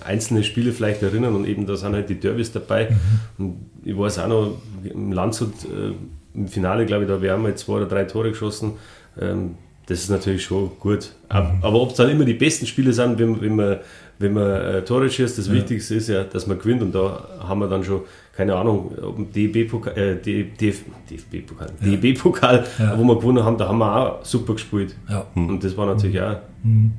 [0.05, 2.91] einzelne Spiele vielleicht erinnern und eben da sind halt die Derbys dabei.
[2.91, 3.45] Mhm.
[3.45, 5.93] Und ich weiß auch noch, im Landshut, äh,
[6.35, 8.73] im Finale, glaube ich, da wir haben wir zwei oder drei Tore geschossen.
[9.21, 9.55] Ähm,
[9.87, 11.13] das ist natürlich schon gut.
[11.31, 11.59] Mhm.
[11.63, 13.79] Aber ob es dann immer die besten Spiele sind, wenn, wenn man
[14.19, 15.55] wenn man äh, Tore schießt, das ja.
[15.55, 18.03] Wichtigste ist ja, dass man gewinnt und da haben wir dann schon,
[18.37, 18.93] keine Ahnung,
[19.35, 21.87] DB-Pokal, äh, DFB-Pokal, ja.
[21.87, 22.99] DB-Pokal, ja.
[22.99, 24.95] wo wir gewonnen haben, da haben wir auch super gespielt.
[25.09, 25.27] Ja.
[25.35, 26.27] Und das war natürlich mhm.
[26.27, 26.37] auch.
[26.63, 26.93] Mhm.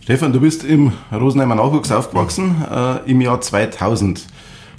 [0.00, 4.26] Stefan, du bist im Rosenheimer Nachwuchs aufgewachsen, äh, im Jahr 2000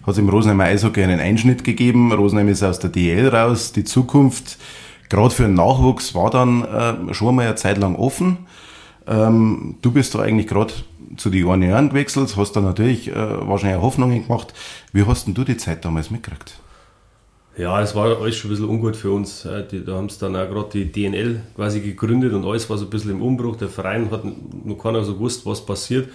[0.03, 2.13] hat es im Rosenheimer Eishockey einen Einschnitt gegeben.
[2.13, 3.73] Rosenheim ist aus der DL raus.
[3.73, 4.57] Die Zukunft,
[5.09, 8.37] gerade für den Nachwuchs, war dann äh, schon mal eine Zeit lang offen.
[9.07, 10.73] Ähm, du bist da eigentlich gerade
[11.15, 14.53] zu den Jahren gewechselt, hast da natürlich äh, wahrscheinlich Hoffnungen gemacht.
[14.91, 16.59] Wie hast denn du die Zeit damals mitgekriegt?
[17.57, 19.45] Ja, es war alles schon ein bisschen ungut für uns.
[19.45, 22.85] Äh, da haben sie dann auch gerade die DNL quasi gegründet und alles war so
[22.85, 23.55] ein bisschen im Umbruch.
[23.55, 26.09] Der Verein hat noch keiner so gewusst, was passiert.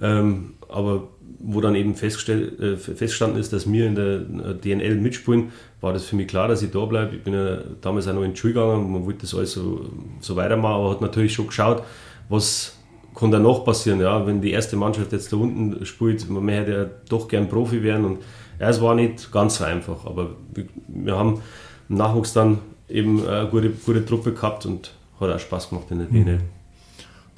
[0.00, 1.08] Ähm, aber
[1.40, 4.18] wo dann eben festgestellt, äh, festgestanden ist, dass wir in der
[4.54, 7.16] DNL mitspielen, war das für mich klar, dass ich da bleibe.
[7.16, 9.86] Ich bin ja damals auch noch in die Schule gegangen, man wollte das alles so,
[10.20, 11.82] so weitermachen, aber hat natürlich schon geschaut,
[12.28, 12.76] was
[13.14, 16.72] kann da noch passieren, ja, wenn die erste Mannschaft jetzt da unten spielt, man hätte
[16.72, 18.18] ja doch gern Profi werden und
[18.60, 21.40] ja, es war nicht ganz so einfach, aber wir, wir haben
[21.88, 25.98] im Nachwuchs dann eben eine gute, gute Truppe gehabt und hat auch Spaß gemacht in
[25.98, 26.36] der DNL.
[26.36, 26.57] Mhm.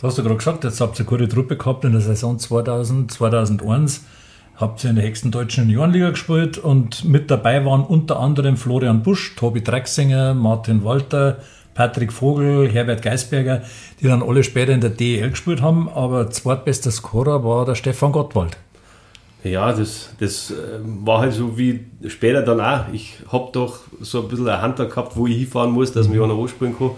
[0.01, 2.39] Du hast ja gerade gesagt, jetzt habt ihr eine gute Truppe gehabt in der Saison
[2.39, 4.07] 2000, 2001
[4.57, 9.03] habt ihr in der höchsten deutschen Juniorenliga gespielt und mit dabei waren unter anderem Florian
[9.03, 11.41] Busch, Tobi Drexinger, Martin Walter,
[11.75, 13.61] Patrick Vogel, Herbert Geisberger,
[14.01, 18.13] die dann alle später in der DEL gespielt haben, aber zweitbester Scorer war der Stefan
[18.13, 18.57] Gottwald.
[19.45, 22.91] Ja, das, das äh, war halt so wie später dann auch.
[22.95, 26.19] Ich habe doch so ein bisschen eine Hand gehabt, wo ich hinfahren muss, dass mich
[26.19, 26.93] einer anspielen kann.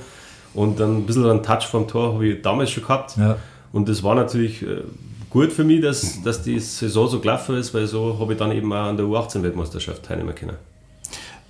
[0.54, 3.16] Und dann ein bisschen einen Touch vom Tor habe ich damals schon gehabt.
[3.16, 3.36] Ja.
[3.72, 4.82] Und das war natürlich äh,
[5.30, 8.52] gut für mich, dass, dass die Saison so gelaufen ist, weil so habe ich dann
[8.52, 10.56] eben auch an der U18-Weltmeisterschaft teilnehmen können.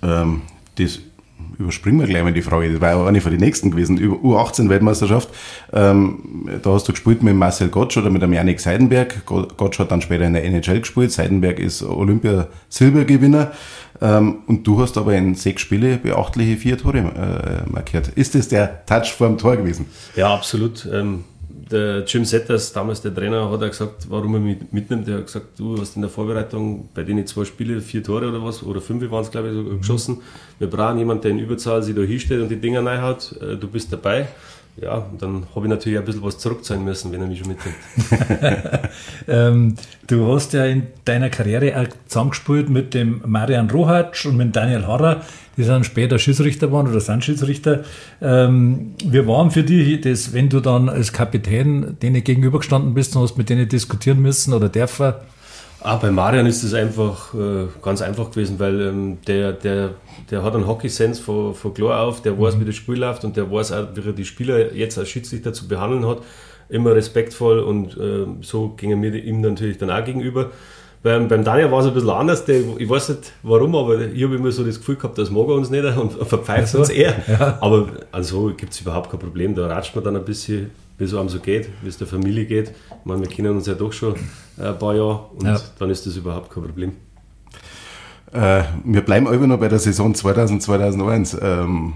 [0.01, 0.41] Ähm,
[0.75, 0.99] das
[1.57, 4.15] überspringen wir gleich mal die Frage, das war ja eine von den nächsten gewesen, über
[4.15, 5.29] U18-Weltmeisterschaft.
[5.71, 9.25] Ähm, da hast du gespielt mit Marcel Gottsch oder mit dem Janik Seidenberg.
[9.25, 13.51] Gottsch hat dann später in der NHL gespielt, Seidenberg ist Olympia-Silbergewinner.
[14.01, 18.09] Ähm, und du hast aber in sechs Spiele beachtliche vier Tore äh, markiert.
[18.09, 19.85] Ist das der Touch vorm Tor gewesen?
[20.15, 20.87] Ja, absolut.
[20.91, 21.23] Ähm,
[21.71, 25.07] der Jim Setters, damals der Trainer, hat er gesagt, warum er mich mitnimmt.
[25.07, 28.43] Er hat gesagt, du hast in der Vorbereitung bei denen zwei Spiele vier Tore oder
[28.43, 30.21] was, oder fünf waren es, glaube ich, so geschossen.
[30.59, 33.35] Wir brauchen jemanden, der in Überzahl sich da hinstellt und die Dinger reinhaut.
[33.41, 34.27] Äh, du bist dabei
[34.81, 37.77] ja, dann habe ich natürlich ein bisschen was zurückzahlen müssen, wenn er mich schon mitnimmt.
[39.27, 39.75] ähm,
[40.07, 44.87] du hast ja in deiner Karriere auch zusammengespielt mit dem Marian Rohatsch und mit Daniel
[44.87, 45.21] Harrer,
[45.57, 47.83] die dann später Schiedsrichter waren oder sind Schiedsrichter.
[48.19, 53.21] Ähm, wir waren für dich, das, wenn du dann als Kapitän denen gegenübergestanden bist und
[53.21, 55.13] hast mit denen diskutieren müssen oder dürfen,
[55.85, 59.95] Ah, bei Marian ist es einfach äh, ganz einfach gewesen, weil ähm, der, der,
[60.31, 62.61] der hat einen Hockey-Sense von, von klar auf, der weiß, mhm.
[62.61, 65.51] wie das Spiel läuft und der weiß auch, wie er die Spieler jetzt als Schiedsrichter
[65.51, 66.19] zu behandeln hat.
[66.69, 70.51] Immer respektvoll und äh, so gingen wir ihm natürlich dann auch gegenüber.
[71.03, 72.45] Beim, beim Daniel war es ein bisschen anders.
[72.45, 75.49] Der, ich weiß nicht warum, aber ich habe immer so das Gefühl gehabt, das mag
[75.49, 76.79] er uns nicht und verpfeift so.
[76.79, 77.13] uns eher.
[77.27, 77.57] Ja.
[77.59, 79.53] Aber also gibt es überhaupt kein Problem.
[79.53, 82.45] Da ratscht man dann ein bisschen wie es einem so geht, wie es der Familie
[82.45, 82.69] geht.
[82.69, 84.15] Ich meine, wir kennen uns ja doch schon
[84.57, 85.59] ein paar Jahre und ja.
[85.79, 86.93] dann ist das überhaupt kein Problem.
[88.31, 91.37] Äh, wir bleiben immer noch bei der Saison 2000, 2001.
[91.41, 91.93] Ähm,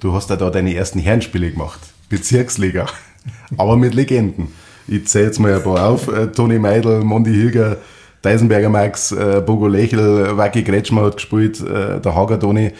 [0.00, 1.80] du hast ja da deine ersten Herrenspiele gemacht.
[2.08, 2.86] Bezirksliga.
[3.56, 4.48] Aber mit Legenden.
[4.88, 6.08] Ich zähle jetzt mal ein paar auf.
[6.08, 7.76] Äh, Toni Meidel, Mondi Hilger,
[8.22, 12.72] Deisenberger Max, äh, Bogo Lechel, Waki Kretschmer hat gespielt, äh, der Hager Toni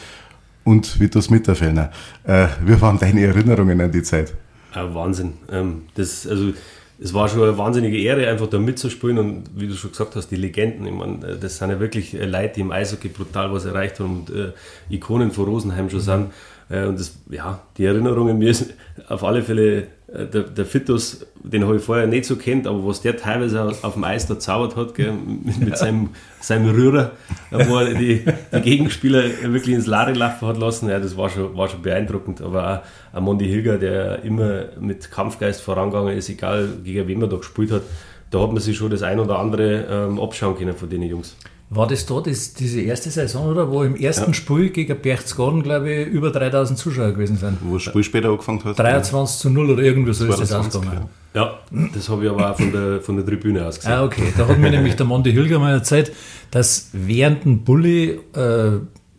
[0.64, 1.90] und Vitus Mitterfellner.
[2.24, 4.34] Äh, wie waren deine Erinnerungen an die Zeit?
[4.76, 5.32] Ja, Wahnsinn.
[5.50, 6.52] Ähm, das, also,
[6.98, 10.28] es war schon eine wahnsinnige Ehre, einfach da mitzuspielen und wie du schon gesagt hast,
[10.28, 13.50] die Legenden, ich meine, äh, das sind ja wirklich äh, Leute, die im Eishockey brutal
[13.52, 14.52] was erreicht haben und äh,
[14.90, 16.32] Ikonen von Rosenheim schon sind.
[16.68, 18.74] Äh, und das, ja, die Erinnerungen, mir ist
[19.08, 22.86] auf alle Fälle äh, der, der Fitus, den habe ich vorher nicht so kennt, aber
[22.86, 27.10] was der teilweise auf dem Eis da zaubert hat, gell, mit, mit seinem, seinem Rührer,
[27.50, 31.56] wo er die, die Gegenspieler wirklich ins Lade laufen hat lassen, ja, das war schon,
[31.56, 32.40] war schon beeindruckend.
[32.40, 37.30] Aber auch ein Mondi Hilger, der immer mit Kampfgeist vorangegangen ist, egal gegen wen man
[37.30, 37.82] da gespielt hat,
[38.30, 41.36] da hat man sich schon das ein oder andere ähm, abschauen können von den Jungs.
[41.68, 43.68] War das da das, diese erste Saison, oder?
[43.70, 44.34] Wo im ersten ja.
[44.34, 47.58] Spiel gegen Berchtesgaden, glaube ich, über 3000 Zuschauer gewesen sind.
[47.60, 48.78] Wo das Spiel später angefangen hat?
[48.78, 51.08] 23 zu 0 oder irgendwie so ist das ausgegangen.
[51.34, 51.58] Ja,
[51.92, 53.92] das habe ich aber auch von der, von der Tribüne aus gesehen.
[53.92, 54.32] Ah, okay.
[54.36, 56.12] Da hat mir nämlich der Monty Hilger mal erzählt,
[56.52, 58.78] dass während dem Bulli äh,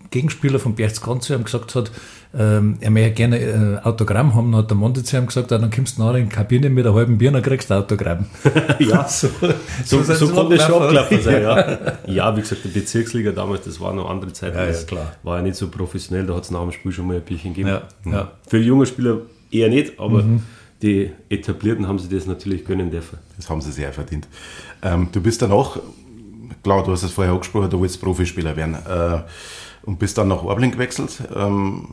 [0.09, 1.91] Gegenspieler von Berchtesgaden zu ihm gesagt hat,
[2.37, 4.51] ähm, er möchte gerne äh, Autogramm haben.
[4.51, 6.69] Dann hat der Monte zu ihm gesagt, ah, dann kommst du nachher in die Kabine
[6.69, 8.25] mit einer halben Bier, dann kriegst du Autogramm.
[8.79, 9.29] ja, so,
[9.85, 11.41] so, so, so konnte es schon abklappen sein.
[11.41, 11.77] Ja.
[12.05, 14.53] ja, wie gesagt, die Bezirksliga damals, das war noch andere Zeit.
[14.55, 15.13] Ja, ja, klar.
[15.23, 17.53] War ja nicht so professionell, da hat es nach dem Spiel schon mal ein Bierchen
[17.53, 17.69] gegeben.
[18.05, 18.31] Ja, ja.
[18.47, 20.43] Für junge Spieler eher nicht, aber mhm.
[20.81, 23.17] die Etablierten haben sie das natürlich gönnen dürfen.
[23.37, 24.27] Das haben sie sehr verdient.
[24.81, 25.77] Ähm, du bist dann auch,
[26.61, 29.21] klar, du hast es vorher angesprochen, du willst Profispieler werden äh,
[29.83, 31.23] und bist dann nach Orbling gewechselt.
[31.33, 31.87] Ähm,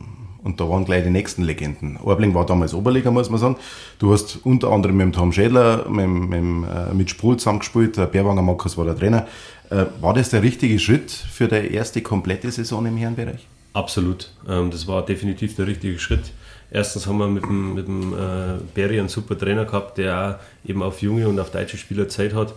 [0.45, 1.97] und da waren gleich die nächsten Legenden.
[1.97, 3.55] Orbling war damals Oberliga, muss man sagen.
[3.97, 8.43] Du hast unter anderem mit Tom Schädler, mit, mit, äh, mit Spruhl zusammengespielt, der Bärwanger
[8.43, 9.27] Markus war der Trainer.
[9.71, 13.47] Äh, war das der richtige Schritt für die erste komplette Saison im Herrenbereich?
[13.73, 14.29] Absolut.
[14.47, 16.31] Ähm, das war definitiv der richtige Schritt.
[16.69, 20.69] Erstens haben wir mit dem, mit dem äh, Berry einen super Trainer gehabt, der auch
[20.69, 22.53] eben auf junge und auf deutsche Spieler Zeit hat,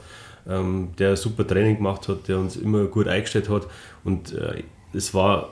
[0.46, 3.66] ähm, der super Training gemacht hat, der uns immer gut eingestellt hat.
[4.05, 4.35] Und
[4.92, 5.51] es war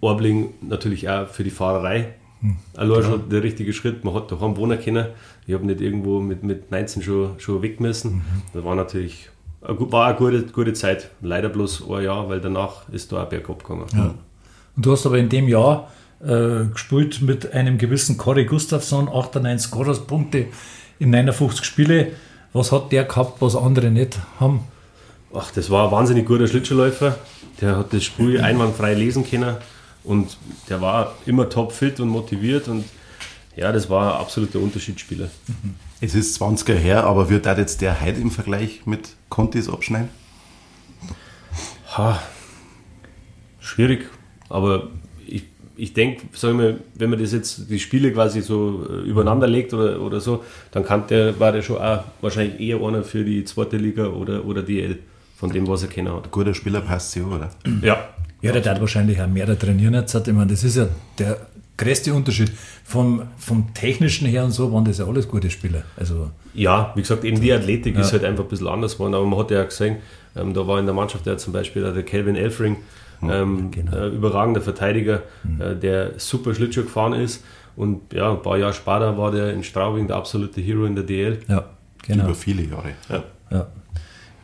[0.00, 2.14] Orbling natürlich auch für die Fahrerei.
[2.40, 4.04] Hm, Allein schon der richtige Schritt.
[4.04, 5.06] Man hat daheim wohnen können.
[5.46, 8.16] Ich habe nicht irgendwo mit, mit 19 schon, schon weg müssen.
[8.16, 8.22] Mhm.
[8.52, 9.30] Das war natürlich
[9.66, 11.10] war eine gute, gute Zeit.
[11.22, 13.86] Leider bloß ein Jahr, weil danach ist da auch bergab gegangen.
[13.94, 14.14] Ja.
[14.76, 15.90] Und du hast aber in dem Jahr
[16.22, 20.46] äh, gespielt mit einem gewissen Corey Gustafsson, 98 Scorerspunkte
[20.98, 22.12] in 59 Spiele.
[22.52, 24.60] Was hat der gehabt, was andere nicht haben?
[25.34, 27.18] Ach, das war ein wahnsinnig guter Schlittschuhläufer.
[27.60, 29.56] Der hat das Spiel einwandfrei lesen können.
[30.04, 30.36] Und
[30.68, 32.84] der war immer topfit und motiviert und
[33.56, 35.30] ja, das war ein absoluter Unterschiedsspieler.
[36.00, 40.08] Es ist 20er her, aber wird da jetzt der heute im Vergleich mit Contis abschneiden?
[41.96, 42.20] Ha,
[43.60, 44.10] schwierig,
[44.48, 44.88] aber
[45.26, 45.44] ich,
[45.76, 46.26] ich denke,
[46.94, 50.84] wenn man das jetzt die Spiele quasi so äh, übereinander legt oder, oder so, dann
[50.84, 54.62] kann der, war der schon auch wahrscheinlich eher einer für die zweite Liga oder, oder
[54.62, 54.98] DL,
[55.36, 56.30] von dem, was er kennen hat.
[56.32, 57.50] Guter Spieler passt sich, oder?
[57.82, 58.08] Ja.
[58.44, 60.14] Ja, der hat wahrscheinlich auch mehr trainieren jetzt.
[60.14, 61.38] Ich meine, das ist ja der
[61.76, 62.52] größte Unterschied.
[62.84, 65.82] Vom, vom technischen her und so waren das ja alles gute Spieler.
[65.96, 68.02] Also, ja, wie gesagt, eben die Athletik ja.
[68.02, 69.96] ist halt einfach ein bisschen anders geworden, aber man hat ja gesehen,
[70.36, 72.76] ähm, da war in der Mannschaft ja zum Beispiel der Kelvin Elfring,
[73.22, 73.96] ähm, genau.
[73.96, 75.60] äh, überragender Verteidiger, mhm.
[75.60, 77.42] äh, der super Schlittschuh gefahren ist.
[77.76, 81.04] Und ja, ein paar Jahre später war der in Straubing der absolute Hero in der
[81.04, 81.38] DL.
[81.48, 81.64] Ja,
[82.06, 82.24] genau.
[82.24, 82.90] Über viele Jahre.
[83.08, 83.24] Ja.
[83.50, 83.66] ja.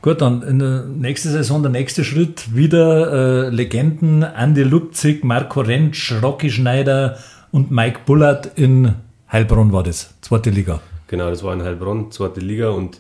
[0.03, 5.61] Gut, dann in der nächsten Saison der nächste Schritt wieder äh, Legenden Andy Lupzig, Marco
[5.61, 7.19] Rentsch, Rocky Schneider
[7.53, 8.95] und Mike Bullard in
[9.31, 10.81] Heilbronn war das, zweite Liga.
[11.09, 12.99] Genau, das war in Heilbronn, zweite Liga und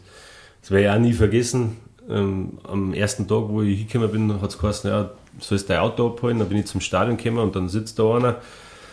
[0.60, 1.78] das werde ich auch nie vergessen.
[2.10, 6.06] Ähm, am ersten Tag, wo ich hingekommen bin, hat es geheißen, ja, sollst dein Auto
[6.08, 6.38] abholen.
[6.38, 8.36] Dann bin ich zum Stadion gekommen und dann sitzt da einer,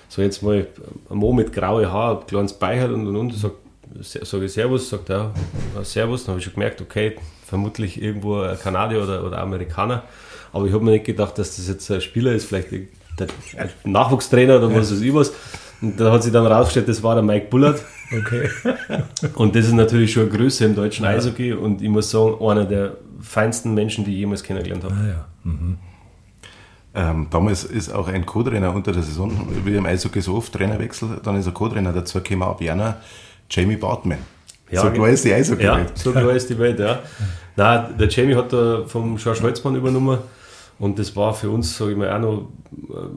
[0.08, 0.66] so jetzt mal
[1.10, 5.34] ein Mann mit grauen ein kleines Bein und und und, sage ich Servus, sagt er,
[5.76, 7.18] ja, Servus, dann habe ich schon gemerkt, okay,
[7.48, 10.04] vermutlich irgendwo ein Kanadier oder, oder Amerikaner.
[10.52, 13.28] Aber ich habe mir nicht gedacht, dass das jetzt ein Spieler ist, vielleicht der
[13.86, 15.32] Nachwuchstrainer oder was weiß ich was.
[15.82, 17.82] Und da hat sich dann rausgestellt, das war der Mike Bullard.
[18.12, 18.50] Okay.
[19.36, 21.12] und das ist natürlich schon eine Größe im deutschen ja.
[21.12, 24.96] Eishockey und ich muss sagen, einer der feinsten Menschen, die ich jemals kennengelernt habe.
[24.96, 25.26] Ah, ja.
[25.44, 25.78] mhm.
[26.96, 31.20] ähm, damals ist auch ein Co-Trainer unter der Saison, wie im Eishockey so oft Trainerwechsel,
[31.24, 32.98] dann ist ein Co-Trainer dazu gekommen ab Jänner,
[33.50, 34.20] Jamie Bartman.
[34.70, 35.90] Ja, so klar ist die Eishockey-Welt.
[35.90, 37.00] Ja, so klar ist die Welt, ja.
[37.56, 40.20] Nein, der Jamie hat da vom George Holzmann übernommen
[40.80, 42.50] und das war für uns, sage ich mal, auch noch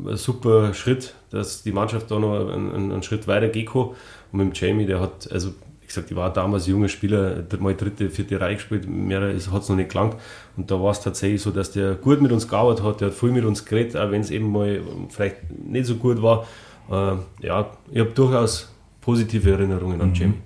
[0.08, 3.74] ein super Schritt, dass die Mannschaft da noch einen, einen Schritt weiter geht.
[3.74, 3.94] Und
[4.32, 8.08] mit dem Jamie, der hat, also wie gesagt, ich war damals junger Spieler, mal dritte,
[8.08, 10.16] vierte Reihe gespielt, mehr hat es noch nicht gelangt.
[10.56, 13.14] Und da war es tatsächlich so, dass der gut mit uns gearbeitet hat, der hat
[13.14, 16.46] viel mit uns geredet, auch wenn es eben mal vielleicht nicht so gut war.
[16.90, 20.14] Äh, ja, ich habe durchaus positive Erinnerungen an mhm.
[20.14, 20.38] Jamie.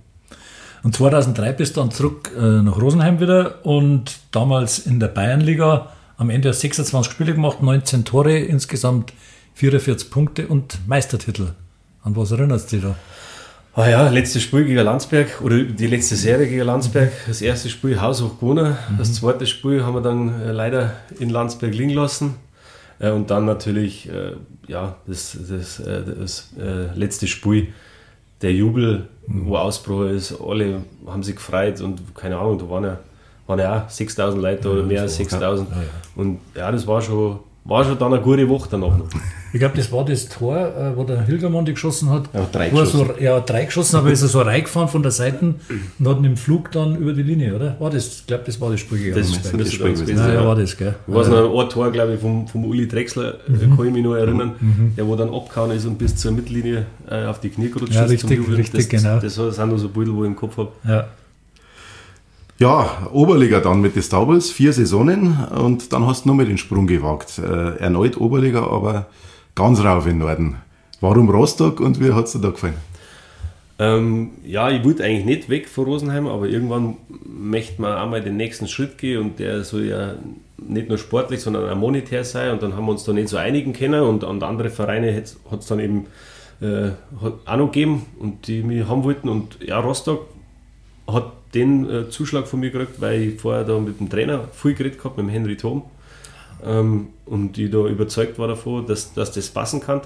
[0.84, 5.88] Und 2003 bist du dann zurück äh, nach Rosenheim wieder und damals in der Bayernliga
[6.18, 9.14] am Ende 26 Spiele gemacht, 19 Tore, insgesamt
[9.54, 11.54] 44 Punkte und Meistertitel.
[12.02, 12.96] An was erinnerst du dich da?
[13.74, 17.12] Ah ja, letztes Spiel gegen Landsberg oder die letzte Serie gegen Landsberg.
[17.26, 18.76] Das erste Spiel haushoch gewonnen.
[18.90, 18.98] Mhm.
[18.98, 22.34] Das zweite Spiel haben wir dann äh, leider in Landsberg liegen lassen.
[22.98, 24.10] Äh, und dann natürlich
[24.66, 27.68] ja, das, das, das, das letzte Spiel
[28.42, 29.46] der Jubel, mhm.
[29.46, 32.98] wo Ausbruch ist, alle haben sich gefreut und keine Ahnung, da waren ja,
[33.46, 35.70] waren ja auch 6000 Leute ja, oder mehr als 6000.
[35.70, 35.82] Ja, ja.
[36.16, 39.08] Und ja, das war schon war schon dann eine gute Woche danach noch.
[39.52, 42.24] Ich glaube, das war das Tor, äh, wo der Hilgermann die geschossen hat.
[42.34, 42.98] Ja, drei geschossen.
[42.98, 45.54] So, ja, drei geschossen, aber ist er so reingefahren von der Seite
[45.98, 47.76] und hat im Flug dann über die Linie, oder?
[47.78, 48.06] War das?
[48.06, 49.14] Ich glaube, das war das Spiel.
[49.14, 50.16] Das, das, das Spiel gewesen.
[50.16, 50.94] Ja, ja, war das, gell?
[51.06, 53.76] Ich weiß noch ein Tor, glaube ich, vom, vom Uli Drechsler, mhm.
[53.76, 54.92] kann ich mich noch erinnern, mhm.
[54.96, 58.04] der wo dann abgehauen ist und bis zur Mittellinie äh, auf die Knie gerutscht ja,
[58.04, 58.10] ist.
[58.10, 59.20] Richtig, richtig, das, genau.
[59.20, 60.72] Das, das sind nur so Bilder, wo ich im Kopf habe.
[60.86, 61.06] Ja.
[62.58, 66.58] Ja, Oberliga dann mit den Staubels, vier Saisonen und dann hast du nur mal den
[66.58, 67.38] Sprung gewagt.
[67.38, 69.06] Äh, erneut Oberliga, aber
[69.56, 70.56] ganz rauf in Norden.
[71.00, 72.76] Warum Rostock und wie hat es dir da gefallen?
[73.80, 78.22] Ähm, ja, ich wollte eigentlich nicht weg von Rosenheim, aber irgendwann möchte man auch mal
[78.22, 80.14] den nächsten Schritt gehen und der soll ja
[80.56, 83.36] nicht nur sportlich, sondern auch monetär sein und dann haben wir uns da nicht so
[83.36, 85.12] einigen können und an andere Vereine
[85.50, 86.06] hat es dann eben
[86.60, 86.90] äh,
[87.44, 90.28] auch noch gegeben und die mich haben wollten und ja, Rostock
[91.08, 94.74] hat den äh, Zuschlag von mir gekriegt, weil ich vorher da mit dem Trainer viel
[94.74, 95.82] geredet habe, mit dem Henry Thom.
[96.64, 100.00] Ähm, und ich da überzeugt war davon, dass, dass das passen kann.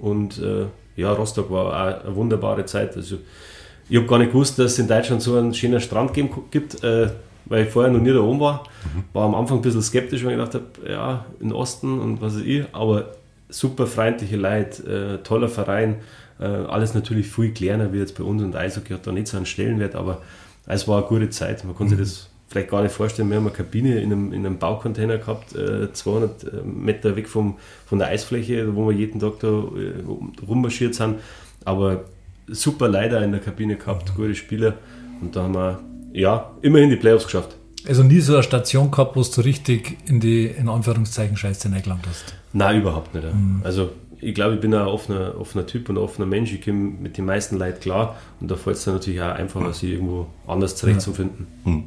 [0.00, 2.96] Und äh, ja, Rostock war auch eine wunderbare Zeit.
[2.96, 3.18] Also,
[3.88, 6.12] ich habe gar nicht gewusst, dass es in Deutschland so einen schönen Strand
[6.50, 7.10] gibt, äh,
[7.46, 8.64] weil ich vorher noch nie da oben war.
[8.84, 9.04] Mhm.
[9.12, 12.36] War am Anfang ein bisschen skeptisch, weil ich gedacht habe, ja, im Osten und was
[12.36, 13.14] weiß ich, aber
[13.48, 15.96] super freundliche Leute, äh, toller Verein,
[16.38, 19.36] äh, alles natürlich viel kleiner wie jetzt bei uns und Eishockey hat da nicht so
[19.36, 20.22] einen Stellenwert, aber
[20.66, 21.64] es war eine gute Zeit.
[21.64, 22.04] Man konnte mhm.
[22.04, 23.30] sich das vielleicht gar nicht vorstellen.
[23.30, 27.28] Wir haben eine Kabine in einem, in einem Baucontainer gehabt, äh, 200 äh, Meter weg
[27.28, 30.02] vom, von der Eisfläche, wo wir jeden Tag da äh,
[30.46, 31.16] rummarschiert sind.
[31.64, 32.04] Aber
[32.48, 34.74] super Leider in der Kabine gehabt, gute Spieler.
[35.20, 35.80] Und da haben wir
[36.12, 37.56] ja immerhin die Playoffs geschafft.
[37.88, 42.06] Also nie so eine Station gehabt, wo du richtig in die, in Anführungszeichen, Scheiße reingelangt
[42.06, 42.34] hast?
[42.52, 43.32] Nein, überhaupt nicht.
[43.32, 43.60] Mhm.
[43.64, 46.52] Also ich glaube, ich bin ein offener, offener Typ und ein offener Mensch.
[46.52, 49.72] Ich komme mit den meisten Leuten klar und da fällt es dann natürlich auch einfacher,
[49.72, 51.46] sich irgendwo anders zurechtzufinden.
[51.64, 51.84] Hm.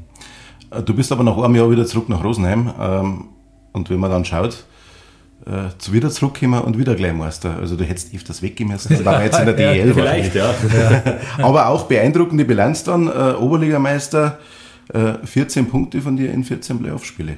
[0.85, 3.25] Du bist aber nach einem Jahr wieder zurück nach Rosenheim ähm,
[3.73, 4.65] und wenn man dann schaut,
[5.45, 7.57] äh, zu wieder zurückkommen und wieder gleich Meister.
[7.57, 8.89] Also du hättest öfters weggehen müssen.
[8.89, 10.53] Das war jetzt in der DL ja, Vielleicht, ja.
[11.37, 14.39] aber auch beeindruckende Bilanz dann, äh, Oberligameister,
[14.93, 17.37] äh, 14 Punkte von dir in 14 Playoff-Spiele.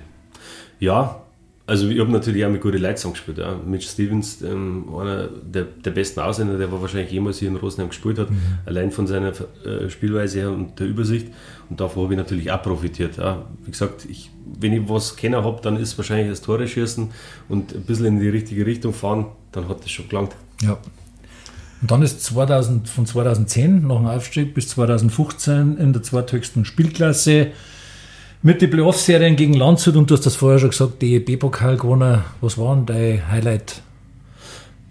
[0.80, 1.25] Ja,
[1.68, 3.40] Also ich habe natürlich auch mit guten Leuten gespielt.
[3.40, 3.56] Ja.
[3.66, 8.20] Mitch Stevens, ähm, einer der, der besten Ausländer, der wahrscheinlich jemals hier in Rosenheim gespielt
[8.20, 8.38] hat, mhm.
[8.66, 9.30] allein von seiner
[9.66, 11.28] äh, Spielweise her und der Übersicht.
[11.70, 13.18] Und davor habe ich natürlich auch profitiert.
[13.18, 13.46] Ja.
[13.64, 17.10] Wie gesagt, ich, wenn ich was kennen habe, dann ist wahrscheinlich das Tore schießen
[17.50, 20.36] und ein bisschen in die richtige Richtung fahren, dann hat das schon gelangt.
[20.62, 20.78] Ja.
[21.82, 27.52] Und dann ist 2000, von 2010 nach dem Aufstieg bis 2015 in der zweithöchsten Spielklasse
[28.46, 32.24] mit den Playoff-Serien gegen Landshut und du hast das vorher schon gesagt, DEB-Pokal gewonnen.
[32.42, 33.82] Was war denn dein Highlight?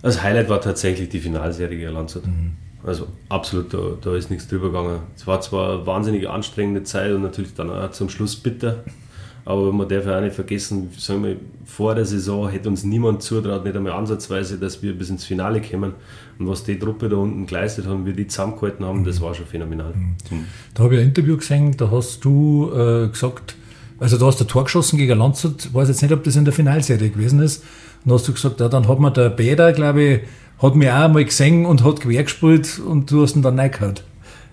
[0.02, 2.26] Das Highlight war tatsächlich die Finalserie gegen Landshut.
[2.26, 2.56] Mhm.
[2.84, 4.98] Also absolut, da, da ist nichts drüber gegangen.
[5.14, 8.82] Es war zwar eine wahnsinnig anstrengende Zeit und natürlich dann auch zum Schluss bitter,
[9.44, 13.22] aber man darf ja auch nicht vergessen, sagen wir, vor der Saison hätte uns niemand
[13.22, 15.92] zutraut, nicht einmal ansatzweise, dass wir bis ins Finale kommen.
[16.38, 19.46] Und was die Truppe da unten geleistet haben, wie die zusammengehalten haben, das war schon
[19.46, 19.92] phänomenal.
[19.94, 20.46] Mhm.
[20.72, 23.56] Da habe ich ein Interview gesehen, da hast du äh, gesagt,
[24.00, 26.44] also da hast du Tor geschossen gegen Landshut, ich weiß jetzt nicht, ob das in
[26.44, 27.62] der Finalserie gewesen ist.
[28.04, 30.20] Und da hast du gesagt, ja, dann hat man der Bäder, glaube ich,
[30.58, 34.04] hat mich auch einmal gesehen und hat quer gespielt und du hast ihn dann reingehört.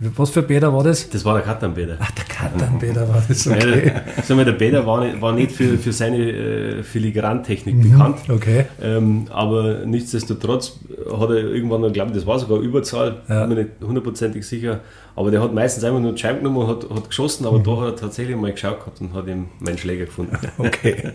[0.03, 1.07] Was für Bäder war das?
[1.11, 1.97] Das war der Katernbäder.
[1.99, 3.87] Ach, der Katernbäder war das, okay.
[3.87, 7.91] Ja, der, wir, der Bäder war nicht, war nicht für, für seine äh, Filigrantechnik mhm,
[7.91, 8.17] bekannt.
[8.27, 8.65] Okay.
[8.81, 13.45] Ähm, aber nichtsdestotrotz hat er irgendwann noch, glaube ich, das war sogar Überzahl, ja.
[13.45, 14.79] bin mir nicht hundertprozentig sicher.
[15.15, 17.63] Aber der hat meistens einfach nur die Scheibe genommen und hat, hat geschossen, aber mhm.
[17.63, 20.35] da hat er tatsächlich mal geschaut gehabt und hat ihm meinen Schläger gefunden.
[20.57, 21.11] Okay.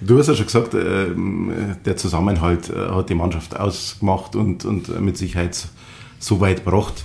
[0.00, 1.08] Du hast ja schon gesagt, äh,
[1.84, 5.68] der Zusammenhalt äh, hat die Mannschaft ausgemacht und, und mit Sicherheit
[6.18, 7.04] so weit gebracht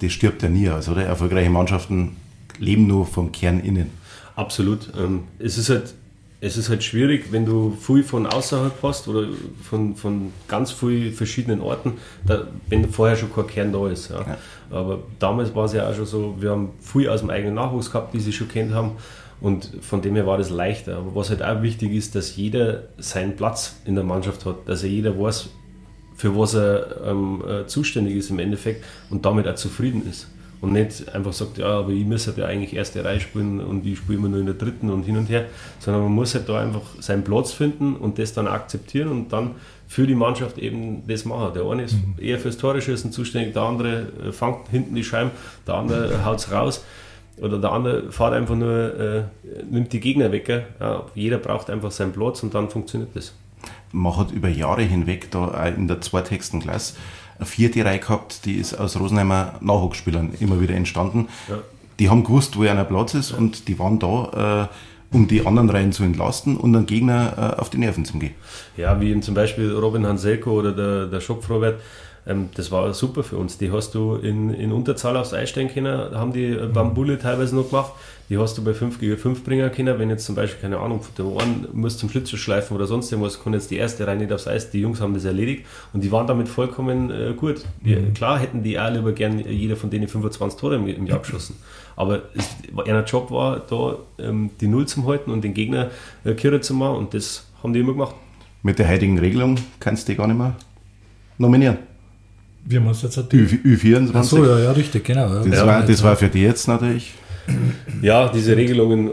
[0.00, 1.04] das stirbt ja nie aus, oder?
[1.04, 2.16] Erfolgreiche Mannschaften
[2.58, 3.90] leben nur vom Kern innen.
[4.36, 4.92] Absolut.
[4.98, 5.94] Ähm, es ist halt
[6.40, 9.28] es ist halt schwierig, wenn du viel von außerhalb hast oder
[9.62, 11.94] von, von ganz vielen verschiedenen Orten,
[12.26, 14.10] da, wenn vorher schon kein Kern da ist.
[14.10, 14.20] Ja.
[14.20, 14.36] Ja.
[14.70, 17.90] Aber damals war es ja auch schon so, wir haben viel aus dem eigenen Nachwuchs
[17.90, 18.92] gehabt, die sie schon kennt haben.
[19.40, 20.98] Und von dem her war das leichter.
[20.98, 24.82] Aber was halt auch wichtig ist, dass jeder seinen Platz in der Mannschaft hat, dass
[24.82, 25.48] er jeder weiß,
[26.18, 30.26] für was er ähm, äh, zuständig ist im Endeffekt und damit auch zufrieden ist.
[30.60, 33.86] Und nicht einfach sagt, ja, aber ich muss halt ja eigentlich erste Reihe spielen und
[33.86, 35.46] ich spiele immer nur in der dritten und hin und her,
[35.78, 39.52] sondern man muss halt da einfach seinen Platz finden und das dann akzeptieren und dann
[39.86, 41.54] für die Mannschaft eben das machen.
[41.54, 42.16] Der eine ist mhm.
[42.18, 45.30] eher fürs Toreschießen zuständig, der andere äh, fängt hinten die Scheiben,
[45.68, 46.84] der andere haut es raus
[47.40, 49.22] oder der andere fährt einfach nur, äh,
[49.70, 50.48] nimmt die Gegner weg.
[50.80, 53.32] Ja, jeder braucht einfach seinen Platz und dann funktioniert das
[53.92, 56.94] man hat über Jahre hinweg da in der zweithöchsten Klasse
[57.38, 61.28] eine vierte Reihe gehabt, die ist aus Rosenheimer Nachwuchsspielern immer wieder entstanden.
[61.48, 61.58] Ja.
[61.98, 63.38] Die haben gewusst, wo einer Platz ist ja.
[63.38, 64.68] und die waren da,
[65.12, 68.18] äh, um die anderen Reihen zu entlasten und den Gegner äh, auf die Nerven zu
[68.18, 68.34] gehen.
[68.76, 71.80] Ja, wie zum Beispiel Robin Hanselko oder der, der Schopf Robert,
[72.26, 73.58] ähm, das war super für uns.
[73.58, 77.92] Die hast du in, in Unterzahl aufs Einstellen können, haben die Bambule teilweise noch gemacht.
[78.28, 79.98] Die hast du bei 5 gegen 5 bringen können.
[79.98, 83.42] Wenn jetzt zum Beispiel, keine Ahnung, der Ohren muss zum Schlitzel schleifen oder sonst irgendwas,
[83.42, 84.70] kann jetzt die erste Reihe nicht aufs Eis.
[84.70, 85.64] Die Jungs haben das erledigt
[85.94, 87.64] und die waren damit vollkommen äh, gut.
[87.82, 88.12] Die, mhm.
[88.12, 91.56] Klar hätten die auch lieber gern jeder von denen 25 Tore im, im Jahr geschossen.
[91.96, 92.48] Aber es,
[92.86, 95.90] ihr Job war da, ähm, die Null zu halten und den Gegner
[96.24, 98.14] äh, Kirre zu machen und das haben die immer gemacht.
[98.62, 100.54] Mit der heutigen Regelung kannst du die gar nicht mehr
[101.38, 101.78] nominieren.
[102.66, 103.32] Wie meinst du jetzt?
[103.32, 105.42] Ü, 24 Ach so, ja, ja, richtig, genau.
[105.42, 107.14] Das, ja, war, das war für die jetzt natürlich.
[108.02, 109.10] Ja, diese Regelungen,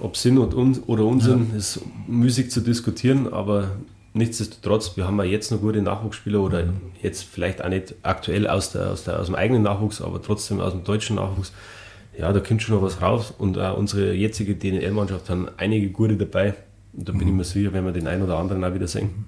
[0.00, 1.58] ob Sinn oder Unsinn, ja.
[1.58, 3.72] ist müßig zu diskutieren, aber
[4.14, 6.80] nichtsdestotrotz, wir haben ja jetzt noch gute Nachwuchsspieler oder mhm.
[7.02, 10.60] jetzt vielleicht auch nicht aktuell aus, der, aus, der, aus dem eigenen Nachwuchs, aber trotzdem
[10.60, 11.52] aus dem deutschen Nachwuchs.
[12.18, 16.16] Ja, da kommt schon noch was raus und auch unsere jetzige DNL-Mannschaft haben einige gute
[16.16, 16.54] dabei.
[16.92, 17.28] Und da bin mhm.
[17.28, 19.26] ich mir sicher, wenn wir den einen oder anderen auch wieder sehen.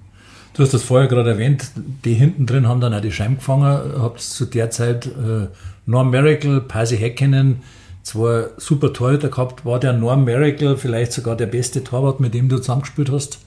[0.53, 1.71] Du hast das vorher gerade erwähnt,
[2.05, 3.93] die hinten drin haben dann auch die Scheiben gefangen.
[3.97, 5.47] Habt zu der Zeit äh,
[5.87, 7.61] Norm Miracle, Pasi Häkkinen,
[8.03, 9.65] zwei super Torhüter gehabt.
[9.65, 13.39] War der Norm Miracle vielleicht sogar der beste Torwart, mit dem du zusammengespielt hast?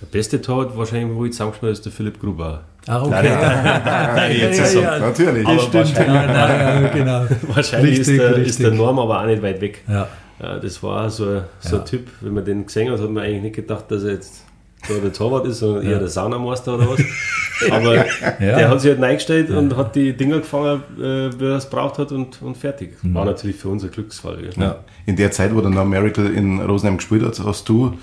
[0.00, 2.64] Der beste Torwart wahrscheinlich, wo ich zusammengespielt habe, ist der Philipp Gruber.
[2.86, 3.10] Ah, okay.
[3.10, 3.82] Nein, nein,
[4.14, 5.46] nein, jetzt ist ja, natürlich.
[5.46, 7.26] Aber stimmt, wahrscheinlich, genau.
[7.54, 9.82] wahrscheinlich richtig, ist, der, ist, der, Norm aber auch nicht weit weg.
[9.88, 10.08] Ja.
[10.38, 13.56] das war so, so ein Typ, wenn man den gesehen hat, hat man eigentlich nicht
[13.56, 14.45] gedacht, dass er jetzt
[14.88, 17.00] so der Torwart ist, sondern eher der Saunameister oder was.
[17.70, 18.04] Aber ja.
[18.38, 19.58] der hat sich halt eingestellt ja.
[19.58, 23.02] und hat die Dinger gefangen, äh, wie er es braucht hat und, und fertig.
[23.02, 23.14] Mhm.
[23.14, 24.50] War natürlich für uns ein Glücksfall.
[24.56, 24.84] Ja.
[25.06, 27.96] In der Zeit, wo der Miracle in Rosenheim gespielt hat, hast du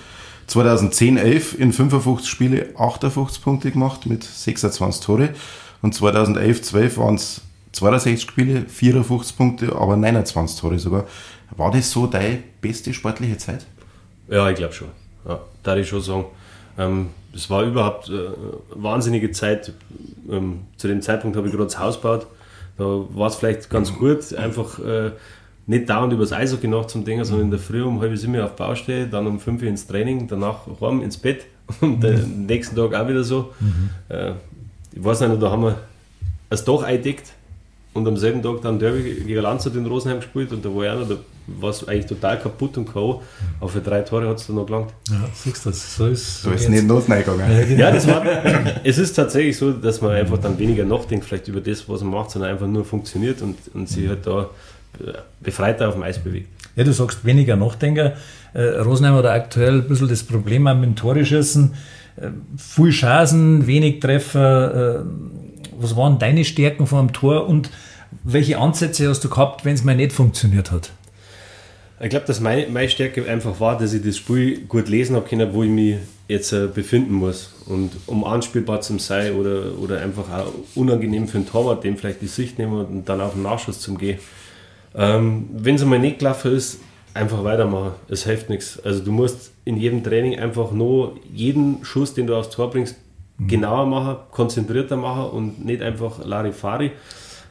[0.48, 5.30] 2010, 11 in 55 Spiele 58 Punkte gemacht mit 26 Tore
[5.82, 7.42] und 2011, 12 waren es
[7.74, 11.06] 62 Spiele, 54 Punkte, aber 29 Tore sogar.
[11.56, 13.66] War das so deine beste sportliche Zeit?
[14.28, 14.90] Ja, ich glaube schon.
[15.28, 16.26] Ja, da ich schon sagen.
[16.78, 18.30] Ähm, es war überhaupt äh,
[18.69, 19.74] wahnsinnige Zeit.
[20.30, 22.28] Ähm, zu dem Zeitpunkt habe ich gerade das Haus gebaut.
[22.78, 25.11] Da war es vielleicht ganz gut, einfach äh,
[25.67, 29.07] nicht dauernd über das Eishockey Denken, sondern in der Früh um halb sieben auf Baustelle,
[29.07, 31.45] dann um fünf Uhr ins Training, danach heim ins Bett
[31.82, 33.53] und den nächsten Tag auch wieder so.
[34.09, 34.32] Äh,
[34.91, 35.78] ich weiß nicht, da haben wir
[36.49, 37.34] das Dach eingedeckt
[37.93, 41.05] und am selben Tag dann Derby gegen Landshut in Rosenheim gespielt und da war einer,
[41.05, 41.15] da
[41.48, 43.22] war es eigentlich total kaputt und K.O.
[43.60, 44.94] Aber für drei Tore hat es dann noch gelangt.
[45.10, 46.46] Ja, siehst du, das so ist.
[46.46, 47.52] Da ist nicht Not reingegangen.
[47.52, 47.80] Ja, genau.
[47.80, 48.24] Ja, das war,
[48.84, 52.12] es ist tatsächlich so, dass man einfach dann weniger nachdenkt, vielleicht über das, was man
[52.12, 54.50] macht, sondern einfach nur funktioniert und, und sich halt da
[55.00, 56.50] äh, befreiter auf dem Eis bewegt.
[56.76, 58.14] Ja, du sagst weniger Nachdenker.
[58.54, 61.74] Äh, Rosenheim hat aktuell ein bisschen das Problem am mit Toreschießen.
[62.16, 65.02] Äh, viel Chancen, wenig Treffer.
[65.02, 65.04] Äh,
[65.80, 67.70] was waren deine Stärken vor dem Tor und
[68.24, 70.91] welche Ansätze hast du gehabt, wenn es mal nicht funktioniert hat?
[72.00, 75.28] Ich glaube, dass meine, meine Stärke einfach war, dass ich das Spiel gut lesen habe
[75.28, 77.54] können, wo ich mich jetzt äh, befinden muss.
[77.68, 82.22] Und um anspielbar zu sein oder, oder einfach auch unangenehm für den Torwart, dem vielleicht
[82.22, 84.20] die Sicht nehmen und dann auf den Nachschuss zum gehen.
[84.96, 86.80] Ähm, Wenn es einmal nicht gelaufen ist,
[87.14, 87.94] einfach weitermachen.
[88.10, 88.80] Es hilft nichts.
[88.84, 92.96] Also du musst in jedem Training einfach nur jeden Schuss, den du aufs Tor bringst,
[93.39, 96.91] genauer machen, konzentrierter machen und nicht einfach Larifari.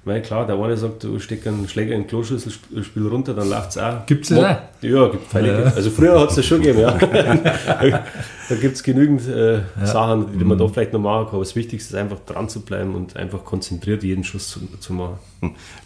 [0.04, 3.34] Weil klar, der eine sagt, du steck einen Schläger in den Kloschüssel, sp- spiel runter,
[3.34, 4.04] dann läuft es auch.
[4.06, 4.56] Gibt's das Mo- auch?
[4.82, 5.72] Ja, gibt Fälle.
[5.76, 6.90] Also früher hat es das schon gegeben, ja.
[8.48, 11.34] da gibt es genügend äh, Sachen, die man da vielleicht noch machen kann.
[11.34, 14.92] Aber das Wichtigste ist einfach dran zu bleiben und einfach konzentriert jeden Schuss zu, zu
[14.92, 15.18] machen.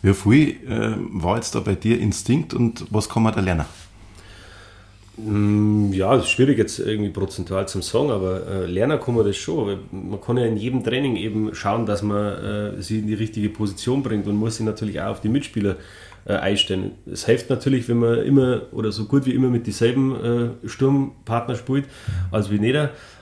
[0.03, 3.67] Wie viel äh, war jetzt da bei dir Instinkt und was kann man da lernen?
[5.17, 9.37] Mm, Ja, ist schwierig jetzt irgendwie prozentual zum Sagen, aber äh, lernen kann man das
[9.37, 9.67] schon.
[9.67, 13.15] Weil Man kann ja in jedem Training eben schauen, dass man äh, sie in die
[13.15, 15.77] richtige Position bringt und muss sich natürlich auch auf die Mitspieler
[16.27, 16.93] äh, einstellen.
[17.11, 21.57] Es hilft natürlich, wenn man immer oder so gut wie immer mit dieselben äh, Sturmpartner
[21.57, 21.87] spielt,
[22.31, 22.77] als wie nicht.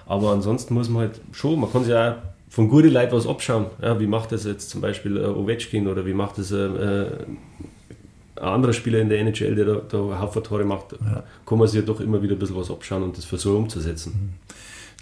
[0.06, 2.14] Aber ansonsten muss man halt schon, man kann sich auch
[2.48, 3.66] von guten Leuten was abschauen.
[3.80, 7.06] Ja, wie macht das jetzt zum Beispiel äh, Ovechkin oder wie macht das äh, äh,
[8.36, 10.94] ein anderer Spieler in der NHL, der da, da Haufen Tore macht,
[11.46, 14.34] kann man sich ja doch immer wieder ein bisschen was abschauen und das versuchen umzusetzen.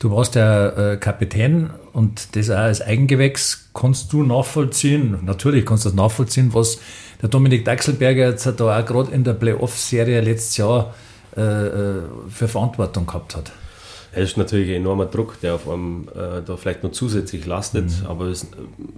[0.00, 3.70] Du warst ja äh, Kapitän und das auch als Eigengewächs.
[3.72, 6.80] Kannst du nachvollziehen, natürlich kannst du das nachvollziehen, was
[7.20, 10.92] der Dominik Dachselberger jetzt da auch gerade in der Playoff-Serie letztes Jahr
[11.36, 13.52] äh, äh, für Verantwortung gehabt hat.
[14.10, 17.90] Es ist natürlich ein enormer Druck, der auf einem äh, da vielleicht noch zusätzlich lastet,
[18.06, 18.46] aber es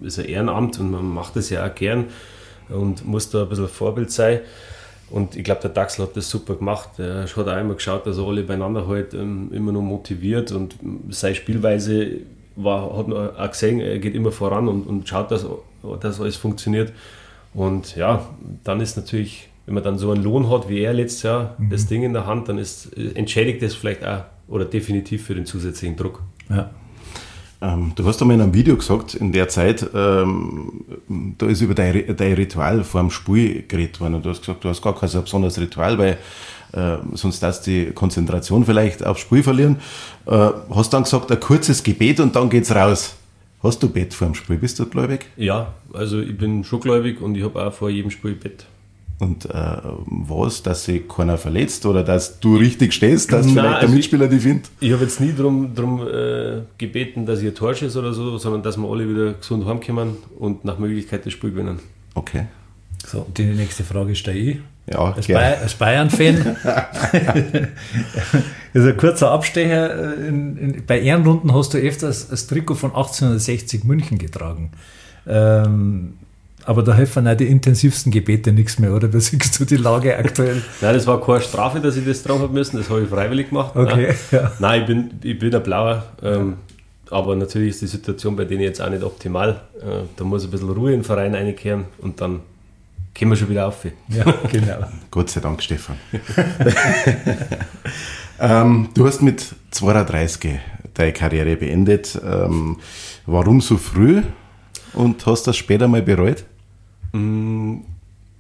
[0.03, 2.07] ist ein Ehrenamt und man macht es ja auch gern
[2.69, 4.41] und muss da ein bisschen Vorbild sein.
[5.11, 6.99] Und ich glaube, der Daxel hat das super gemacht.
[6.99, 10.77] Er hat auch immer geschaut, dass er alle beieinander halt ähm, immer noch motiviert und
[11.11, 12.21] seine Spielweise
[12.57, 15.47] war, hat man auch gesehen, er geht immer voran und, und schaut, dass,
[16.01, 16.93] dass alles funktioniert.
[17.53, 18.29] Und ja,
[18.65, 21.87] dann ist natürlich, wenn man dann so einen Lohn hat wie er letztes Jahr, das
[21.87, 25.97] Ding in der Hand, dann ist, entschädigt das vielleicht auch oder definitiv für den zusätzlichen
[25.97, 26.23] Druck.
[26.51, 26.71] Ja.
[27.65, 30.85] Ähm, du hast einmal in einem Video gesagt, in der Zeit, ähm,
[31.39, 34.17] da ist über dein, dein Ritual vor dem Spiel geredet worden.
[34.17, 36.19] Und du hast gesagt, du hast gar kein so besonderes Ritual, weil
[36.73, 39.77] äh, sonst darfst du die Konzentration vielleicht aufs Spiel verlieren.
[40.27, 43.17] Äh, hast dann gesagt, ein kurzes Gebet und dann geht's raus.
[43.63, 44.59] Hast du Bett vor dem Spiel?
[44.59, 45.27] Bist du gläubig?
[45.39, 48.67] Ja, also ich bin schon gläubig und ich habe auch vor jedem Spiel Bett.
[49.21, 49.51] Und äh,
[50.07, 53.87] was, dass sich keiner verletzt oder dass du richtig stehst, dass Nein, vielleicht der also
[53.89, 54.71] ich- Mitspieler dich findet?
[54.81, 58.37] Ich habe jetzt nie darum drum, äh, gebeten, dass ich ein Tor schieße oder so,
[58.39, 61.79] sondern dass wir alle wieder gesund heimkommen und nach Möglichkeit das Spiel gewinnen.
[62.15, 62.47] Okay.
[63.07, 64.57] So, die nächste Frage stelle ich.
[64.91, 65.45] Ja, Als, gerne.
[65.55, 66.37] Bay als Bayern-Fan.
[68.75, 70.17] ist ein kurzer Abstecher.
[70.17, 74.73] In, in, bei Ehrenrunden hast du öfters das Trikot von 1860 München getragen.
[75.27, 76.15] Ähm,
[76.67, 79.13] aber da helfen auch die intensivsten Gebete nichts mehr, oder?
[79.13, 80.63] Wie siehst du die Lage aktuell?
[80.81, 83.51] Nein, das war keine Strafe, dass ich das drauf habe müssen, das habe ich freiwillig
[83.51, 83.77] gemacht.
[83.77, 84.53] Okay, Nein, ja.
[84.59, 86.05] Nein ich, bin, ich bin ein Blauer.
[86.23, 86.55] Ähm,
[87.11, 89.61] aber natürlich ist die Situation bei denen jetzt auch nicht optimal.
[89.81, 92.41] Äh, da muss ein bisschen Ruhe in den Verein einkehren und dann
[93.17, 93.85] kommen wir schon wieder auf.
[94.09, 94.89] Ja, genau.
[95.11, 95.97] Gott sei Dank, Stefan.
[98.41, 100.59] ähm, du hast mit 32
[100.95, 102.19] deine Karriere beendet.
[102.25, 102.79] Ähm,
[103.27, 104.23] warum so früh?
[104.95, 106.45] Und hast das später mal bereut?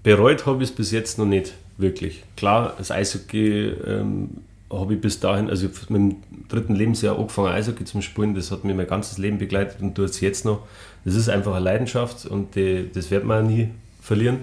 [0.02, 2.24] Bereut habe ich es bis jetzt noch nicht wirklich.
[2.36, 4.30] Klar, das Eishockey ähm,
[4.70, 6.16] habe ich bis dahin, also mit dem
[6.48, 10.10] dritten Lebensjahr angefangen Eishockey zum Spielen, das hat mir mein ganzes Leben begleitet und tut
[10.10, 10.60] es jetzt noch.
[11.04, 13.68] Das ist einfach eine Leidenschaft und die, das wird man nie
[14.00, 14.40] verlieren.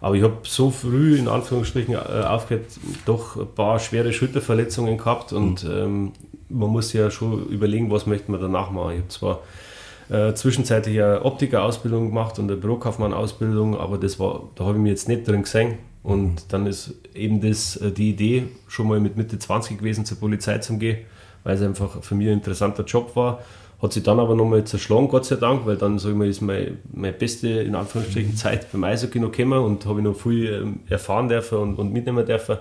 [0.00, 2.66] Aber ich habe so früh in Anführungsstrichen äh, aufgehört,
[3.04, 6.12] doch ein paar schwere Schulterverletzungen gehabt und ähm,
[6.48, 8.92] man muss ja schon überlegen, was möchte man danach machen.
[8.92, 9.40] Ich habe zwar
[10.10, 14.90] äh, zwischenzeitlich eine Optikerausbildung gemacht und eine Bürokaufmann-Ausbildung, aber das war, da habe ich mich
[14.90, 15.78] jetzt nicht drin gesehen.
[16.02, 20.18] Und dann ist eben das äh, die Idee, schon mal mit Mitte 20 gewesen, zur
[20.18, 20.98] Polizei zu gehen,
[21.44, 23.40] weil es einfach für mich ein interessanter Job war.
[23.82, 26.40] Hat sich dann aber nochmal zerschlagen, Gott sei Dank, weil dann, sag ich mal, ist
[26.40, 30.52] meine, meine beste, in Anführungsstrichen, Zeit beim Eishockey noch gekommen und habe ich noch viel
[30.52, 32.56] ähm, erfahren dürfen und, und mitnehmen dürfen.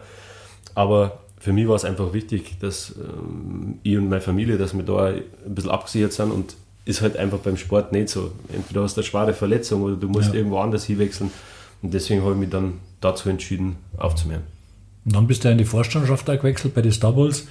[0.76, 4.84] Aber für mich war es einfach wichtig, dass ähm, ich und meine Familie, dass wir
[4.84, 6.56] da ein bisschen abgesichert sind und
[6.88, 8.32] ist halt einfach beim Sport nicht so.
[8.54, 10.36] Entweder hast du eine schwere Verletzung oder du musst ja.
[10.36, 11.32] irgendwo anders hinwechseln.
[11.82, 14.44] Und deswegen habe ich mich dann dazu entschieden, aufzuhören.
[15.06, 17.48] Und dann bist du in die Vorstandschaft auch gewechselt bei den Wars.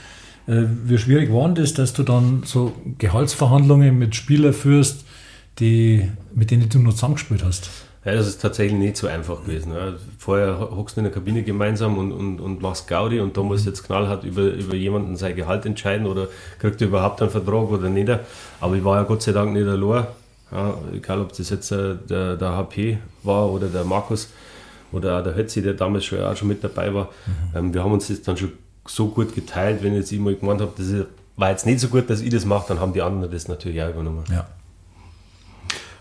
[0.47, 5.05] Äh, wie schwierig war das, dass du dann so Gehaltsverhandlungen mit Spielern führst,
[5.59, 7.70] die, mit denen du noch zusammengespielt hast?
[8.07, 9.75] Ja, das ist tatsächlich nicht so einfach gewesen.
[9.75, 9.95] Ja.
[10.17, 13.67] Vorher hockst du in der Kabine gemeinsam und, und, und machst Gaudi und da muss
[13.67, 16.29] jetzt knallhart über, über jemanden sein Gehalt entscheiden oder
[16.61, 18.09] kriegt er überhaupt einen Vertrag oder nicht.
[18.61, 20.07] Aber ich war ja Gott sei Dank nicht allein.
[20.53, 24.29] Ja, egal ob das jetzt äh, der, der HP war oder der Markus
[24.93, 27.07] oder auch der Hötzi, der damals schon, auch schon mit dabei war.
[27.27, 27.59] Mhm.
[27.59, 28.53] Ähm, wir haben uns das dann schon
[28.87, 30.87] so gut geteilt, wenn jetzt ich mal gemeint habe, das
[31.35, 33.83] war jetzt nicht so gut, dass ich das mache, dann haben die anderen das natürlich
[33.83, 34.23] auch übernommen.
[34.31, 34.47] Ja.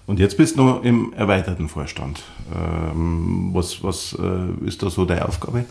[0.07, 2.21] Und jetzt bist du noch im erweiterten Vorstand.
[2.53, 5.65] Ähm, was was äh, ist da so deine Aufgabe?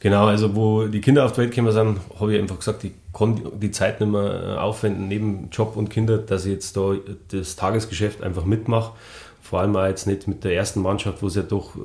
[0.00, 2.90] Genau, also wo die Kinder auf die Welt gekommen sind, habe ich einfach gesagt, ich
[3.12, 6.94] kann die Zeit nicht mehr aufwenden, neben Job und Kinder, dass ich jetzt da
[7.30, 8.92] das Tagesgeschäft einfach mitmache.
[9.42, 11.80] Vor allem auch jetzt nicht mit der ersten Mannschaft, wo es ja doch äh,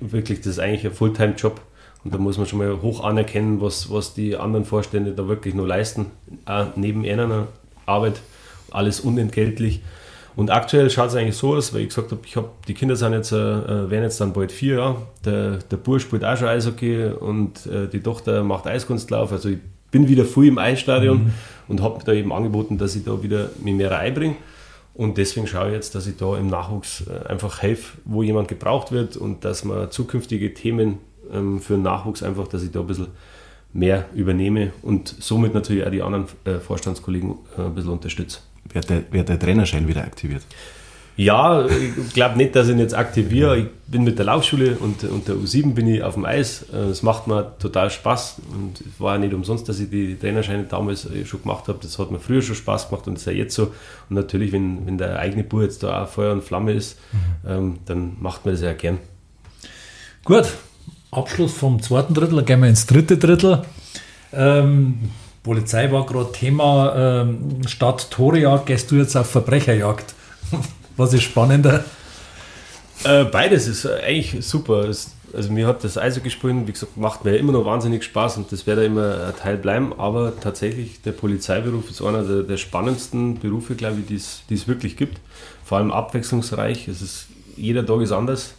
[0.00, 1.60] wirklich, das ist eigentlich ein Fulltime-Job.
[2.02, 5.54] Und da muss man schon mal hoch anerkennen, was, was die anderen Vorstände da wirklich
[5.54, 6.06] nur leisten,
[6.46, 7.46] auch neben einer
[7.84, 8.22] Arbeit,
[8.70, 9.82] alles unentgeltlich.
[10.36, 12.96] Und aktuell schaut es eigentlich so aus, weil ich gesagt habe, ich habe, die Kinder
[12.96, 14.96] sind jetzt, äh, äh, werden jetzt dann bald vier Jahre.
[15.24, 19.32] Der, der Bursch spielt auch schon Eishockey und äh, die Tochter macht Eiskunstlauf.
[19.32, 19.58] Also ich
[19.90, 21.32] bin wieder früh im Eisstadion mhm.
[21.68, 24.36] und habe da eben angeboten, dass ich da wieder mich mehr einbringe.
[24.94, 28.48] Und deswegen schaue ich jetzt, dass ich da im Nachwuchs äh, einfach helfe, wo jemand
[28.48, 30.98] gebraucht wird und dass man zukünftige Themen
[31.32, 33.08] ähm, für den Nachwuchs einfach, dass ich da ein bisschen
[33.72, 38.40] mehr übernehme und somit natürlich auch die anderen äh, Vorstandskollegen äh, ein bisschen unterstütze.
[38.72, 40.42] Wird der, wird der Trainerschein wieder aktiviert?
[41.16, 43.58] Ja, ich glaube nicht, dass ich ihn jetzt aktiviere.
[43.58, 46.64] Ich bin mit der Laufschule und, und der U7 bin ich auf dem Eis.
[46.72, 50.64] Es macht mir total Spaß und es war ja nicht umsonst, dass ich die Trainerscheine
[50.64, 51.78] damals schon gemacht habe.
[51.82, 53.64] Das hat mir früher schon Spaß gemacht und das ist ja jetzt so.
[54.08, 57.50] Und natürlich, wenn, wenn der eigene Bub jetzt da auch Feuer und Flamme ist, mhm.
[57.50, 58.96] ähm, dann macht man das ja gern.
[60.24, 60.46] Gut,
[61.10, 63.62] Abschluss vom zweiten Drittel, gehen wir ins dritte Drittel.
[64.32, 65.10] Ähm,
[65.50, 66.94] Polizei war gerade Thema.
[66.96, 70.14] Ähm, statt Torejagd gehst du jetzt auf Verbrecherjagd.
[70.96, 71.82] Was ist spannender?
[73.02, 74.88] Äh, beides ist eigentlich super.
[74.88, 78.36] Es, also mir hat das Eishockey spielen, wie gesagt, macht mir immer noch wahnsinnig Spaß
[78.36, 79.92] und das wird ja immer ein Teil bleiben.
[79.98, 84.96] Aber tatsächlich, der Polizeiberuf ist einer der, der spannendsten Berufe, glaube ich, die es wirklich
[84.96, 85.18] gibt.
[85.64, 86.86] Vor allem abwechslungsreich.
[86.86, 87.26] Es ist,
[87.56, 88.54] jeder Tag ist anders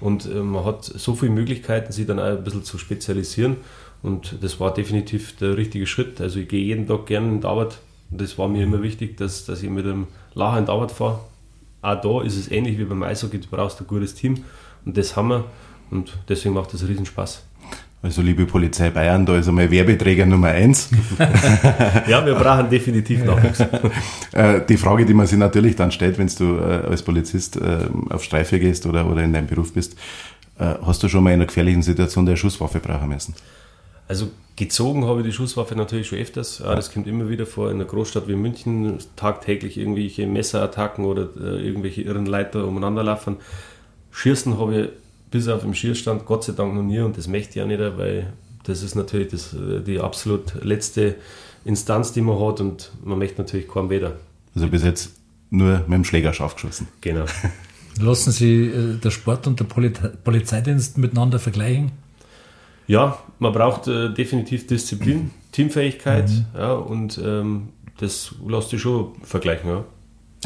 [0.00, 3.56] und äh, man hat so viele Möglichkeiten, sich dann auch ein bisschen zu spezialisieren.
[4.04, 6.20] Und das war definitiv der richtige Schritt.
[6.20, 7.78] Also ich gehe jeden Tag gerne in die Arbeit.
[8.10, 10.92] Und das war mir immer wichtig, dass, dass ich mit einem Lacher in die Arbeit
[10.92, 11.20] fahre.
[11.80, 14.44] Auch da ist es ähnlich wie beim Eishockey, du brauchst ein gutes Team.
[14.84, 15.44] Und das haben wir.
[15.90, 17.44] Und deswegen macht das riesen Spaß.
[18.02, 20.90] Also liebe Polizei Bayern, da ist einmal Werbeträger Nummer eins.
[22.06, 23.64] ja, wir brauchen definitiv Nachwuchs.
[24.32, 27.86] Äh, die Frage, die man sich natürlich dann stellt, wenn du äh, als Polizist äh,
[28.10, 29.96] auf Streife gehst oder, oder in deinem Beruf bist,
[30.56, 33.34] hast du schon mal in einer gefährlichen Situation der Schusswaffe brauchen müssen?
[34.06, 36.58] Also gezogen habe ich die Schusswaffe natürlich schon öfters.
[36.58, 41.28] Ja, das kommt immer wieder vor in einer Großstadt wie München, tagtäglich irgendwelche Messerattacken oder
[41.40, 43.36] äh, irgendwelche Irrenleiter umeinander laufen.
[44.12, 44.88] Schießen habe ich
[45.30, 47.80] bis auf den Schießstand Gott sei Dank noch nie und das möchte ich ja nicht,
[47.80, 48.32] weil
[48.64, 51.16] das ist natürlich das, äh, die absolut letzte
[51.64, 54.16] Instanz, die man hat und man möchte natürlich kaum weder.
[54.54, 55.10] Also bis jetzt
[55.50, 56.88] nur mit dem Schläger scharf geschossen.
[57.00, 57.24] Genau.
[58.00, 61.92] Lassen Sie äh, der Sport und der Polizeidienst miteinander vergleichen?
[62.86, 66.44] Ja, man braucht äh, definitiv Disziplin, Teamfähigkeit mhm.
[66.56, 69.70] ja, und ähm, das lässt sich schon vergleichen.
[69.70, 69.84] Ja.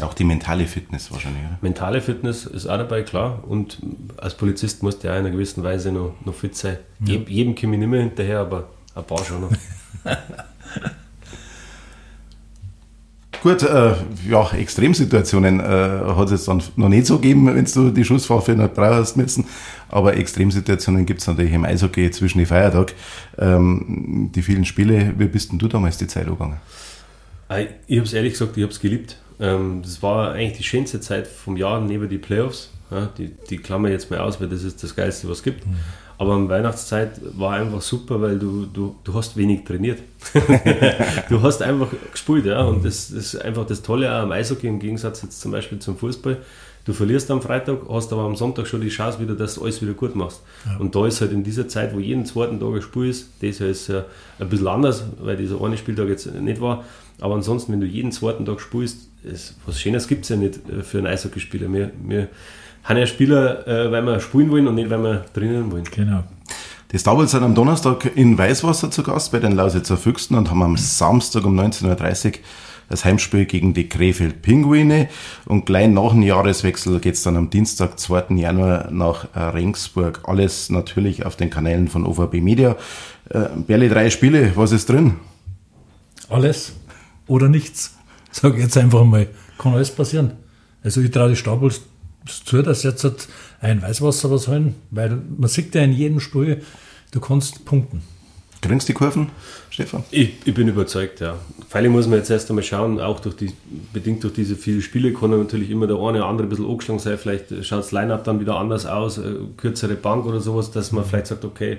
[0.01, 1.57] Auch die mentale Fitness wahrscheinlich, oder?
[1.61, 3.43] Mentale Fitness ist auch dabei, klar.
[3.45, 3.79] Und
[4.17, 6.77] als Polizist musst du ja in einer gewissen Weise noch, noch fit sein.
[7.01, 7.15] Ja.
[7.15, 9.51] Je, jedem komme ich nicht mehr hinterher, aber ein paar schon noch.
[13.41, 13.93] Gut, äh,
[14.29, 18.51] ja, Extremsituationen äh, hat es jetzt dann noch nicht so gegeben, wenn du die Schusswaffe
[18.51, 19.45] nicht brauchst müssen.
[19.87, 22.93] Aber Extremsituationen gibt es natürlich im Eishockey zwischen den Feiertag.
[23.37, 26.57] Ähm, die vielen Spiele, wie bist denn du damals die Zeit angegangen?
[27.87, 29.17] Ich habe es ehrlich gesagt, ich habe es geliebt.
[29.39, 32.69] Ähm, das war eigentlich die schönste Zeit vom Jahr neben die Playoffs.
[32.91, 35.65] Ja, die, die klammer jetzt mal aus, weil das ist das Geilste, was es gibt.
[35.65, 35.75] Mhm.
[36.19, 39.99] Aber in Weihnachtszeit war einfach super, weil du, du, du hast wenig trainiert.
[41.29, 42.61] du hast einfach gespielt, ja.
[42.63, 45.79] Und das, das, ist einfach das Tolle auch am Eishockey im Gegensatz jetzt zum Beispiel
[45.79, 46.37] zum Fußball.
[46.83, 49.81] Du verlierst am Freitag, hast aber am Sonntag schon die Chance wieder, dass du alles
[49.81, 50.41] wieder gut machst.
[50.65, 50.75] Ja.
[50.75, 53.61] Und da ist halt in dieser Zeit, wo jeden zweiten Tag ein Spiel ist, das
[53.61, 54.03] ist ja
[54.39, 56.83] ein bisschen anders, weil dieser eine Spieltag jetzt nicht war.
[57.21, 60.59] Aber ansonsten, wenn du jeden zweiten Tag spielst, es, was Schönes gibt es ja nicht
[60.69, 61.71] äh, für einen Eishockeyspieler.
[61.71, 62.27] Wir, wir
[62.83, 65.83] haben ja Spieler, äh, weil wir spielen wollen und nicht, weil wir drinnen wollen.
[65.83, 66.23] Genau.
[66.91, 70.63] Die Starbulls sind am Donnerstag in Weißwasser zu Gast bei den Lausitzer Füchsen und haben
[70.63, 72.31] am Samstag um 19.30 Uhr
[72.89, 75.07] das Heimspiel gegen die Krefeld Pinguine.
[75.45, 78.35] Und gleich nach dem Jahreswechsel geht's dann am Dienstag, 2.
[78.35, 80.21] Januar nach äh, Regensburg.
[80.23, 82.75] Alles natürlich auf den Kanälen von OVB Media.
[83.29, 85.15] Äh, Berli, drei Spiele, was ist drin?
[86.29, 86.73] Alles
[87.27, 87.95] oder nichts.
[88.31, 89.27] Sag jetzt einfach mal,
[89.57, 90.33] kann alles passieren.
[90.83, 91.81] Also ich traue die Stapels
[92.25, 93.29] zu, dass jetzt
[93.61, 96.61] ein Weißwasser was holen, weil man sieht ja in jedem Spiel,
[97.11, 98.01] du kannst punkten.
[98.61, 99.29] Kriegst die Kurven,
[99.69, 100.03] Stefan?
[100.11, 101.35] Ich, ich bin überzeugt, ja.
[101.69, 103.53] Vor allem muss man jetzt erst einmal schauen, auch durch die,
[103.93, 106.99] bedingt durch diese vielen Spiele kann natürlich immer der eine oder andere ein bisschen angeschlagen
[106.99, 107.17] sein.
[107.17, 111.05] Vielleicht schaut das Line-Up dann wieder anders aus, äh, kürzere Bank oder sowas, dass man
[111.05, 111.77] vielleicht sagt, okay,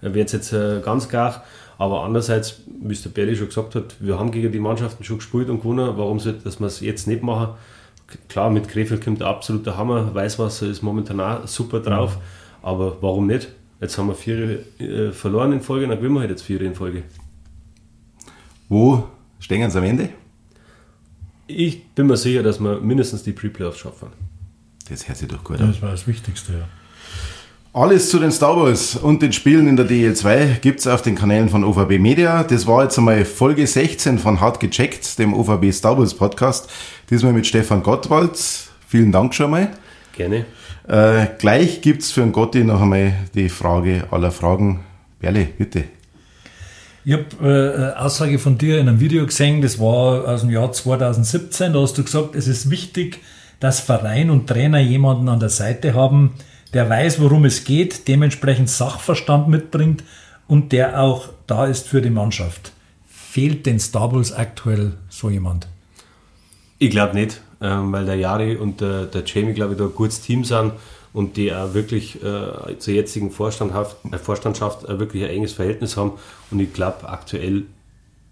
[0.00, 1.44] wird es jetzt äh, ganz gar.
[1.76, 5.18] Aber andererseits, wie es der Berli schon gesagt hat, wir haben gegen die Mannschaften schon
[5.18, 5.92] gespielt und gewonnen.
[5.96, 7.54] Warum sollte dass wir es jetzt nicht machen?
[8.28, 10.14] Klar, mit Krefeld kommt der absolute Hammer.
[10.14, 12.18] Weißwasser ist momentan auch super drauf.
[12.62, 13.48] Aber warum nicht?
[13.80, 16.74] Jetzt haben wir vier äh, verloren in Folge, dann gewinnen wir halt jetzt vier in
[16.74, 17.02] Folge.
[18.68, 19.08] Wo
[19.40, 20.10] stehen sie am Ende?
[21.48, 24.08] Ich bin mir sicher, dass wir mindestens die Pre-Playoffs schaffen.
[24.88, 25.68] Das hört sich doch gut an.
[25.68, 26.68] Das war das Wichtigste, ja.
[27.74, 31.48] Alles zu den Star Wars und den Spielen in der DL2 gibt's auf den Kanälen
[31.48, 32.44] von OVB Media.
[32.44, 36.68] Das war jetzt einmal Folge 16 von Hart gecheckt, dem OVB Star Wars Podcast.
[37.08, 38.38] Diesmal mit Stefan Gottwald.
[38.86, 39.70] Vielen Dank schon mal.
[40.14, 40.44] Gerne.
[40.86, 44.80] Äh, gleich gibt's für den Gotti noch einmal die Frage aller Fragen.
[45.18, 45.84] Berle, bitte.
[47.06, 50.50] Ich habe äh, eine Aussage von dir in einem Video gesehen, das war aus dem
[50.50, 51.72] Jahr 2017.
[51.72, 53.20] Da hast du gesagt, es ist wichtig,
[53.60, 56.34] dass Verein und Trainer jemanden an der Seite haben,
[56.72, 60.02] der weiß, worum es geht, dementsprechend Sachverstand mitbringt
[60.48, 62.72] und der auch da ist für die Mannschaft.
[63.06, 65.66] Fehlt den Star Bulls aktuell so jemand?
[66.78, 69.94] Ich glaube nicht, ähm, weil der Jari und der, der Jamie, glaube ich, da ein
[69.94, 70.72] gutes Team sind
[71.12, 75.96] und die auch wirklich äh, zur jetzigen Vorstandschaft, äh, Vorstandschaft äh, wirklich ein enges Verhältnis
[75.96, 76.12] haben.
[76.50, 77.64] Und ich glaube aktuell,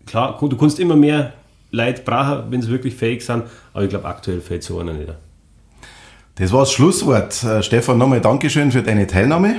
[0.06, 1.34] klar, du kannst immer mehr
[1.70, 5.12] Leute brauchen, wenn sie wirklich fähig sind, aber ich glaube aktuell fällt so einer nicht.
[6.40, 7.44] Das war das Schlusswort.
[7.44, 9.56] Äh, Stefan, nochmal Dankeschön für deine Teilnahme.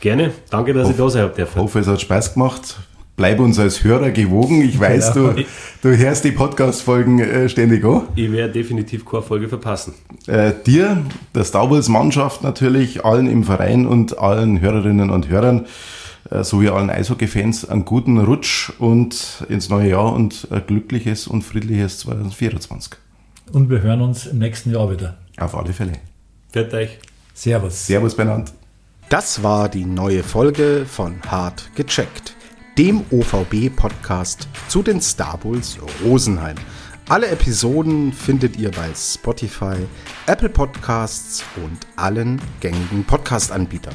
[0.00, 1.40] Gerne, danke, dass ich da sein habe.
[1.40, 2.80] Ich hoffe, es hat Spaß gemacht.
[3.14, 4.60] Bleib uns als Hörer gewogen.
[4.62, 5.14] Ich weiß, ja.
[5.14, 5.44] du,
[5.82, 8.08] du hörst die Podcast-Folgen äh, ständig an.
[8.16, 9.94] Ich werde definitiv keine Folge verpassen.
[10.26, 15.66] Äh, dir, der Star Wars-Mannschaft natürlich, allen im Verein und allen Hörerinnen und Hörern
[16.28, 21.42] äh, sowie allen Eishockey-Fans einen guten Rutsch und ins neue Jahr und ein glückliches und
[21.42, 22.94] friedliches 2024.
[23.52, 25.18] Und wir hören uns im nächsten Jahr wieder.
[25.38, 25.92] Auf alle Fälle.
[26.52, 26.98] Fährt euch.
[27.32, 27.86] Servus.
[27.86, 28.52] Servus benannt.
[29.08, 32.34] Das war die neue Folge von Hart gecheckt,
[32.78, 36.56] dem OVB-Podcast zu den Star Bulls Rosenheim.
[37.08, 39.76] Alle Episoden findet ihr bei Spotify,
[40.26, 43.94] Apple Podcasts und allen gängigen Podcast-Anbietern.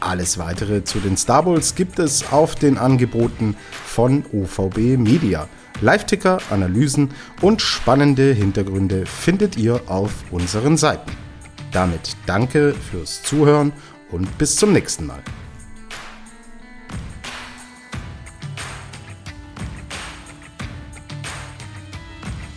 [0.00, 3.56] Alles weitere zu den Star Bulls gibt es auf den Angeboten
[3.86, 5.48] von OVB Media.
[5.80, 7.10] Live-Ticker, Analysen
[7.40, 11.10] und spannende Hintergründe findet ihr auf unseren Seiten.
[11.72, 13.72] Damit danke fürs Zuhören
[14.10, 15.22] und bis zum nächsten Mal.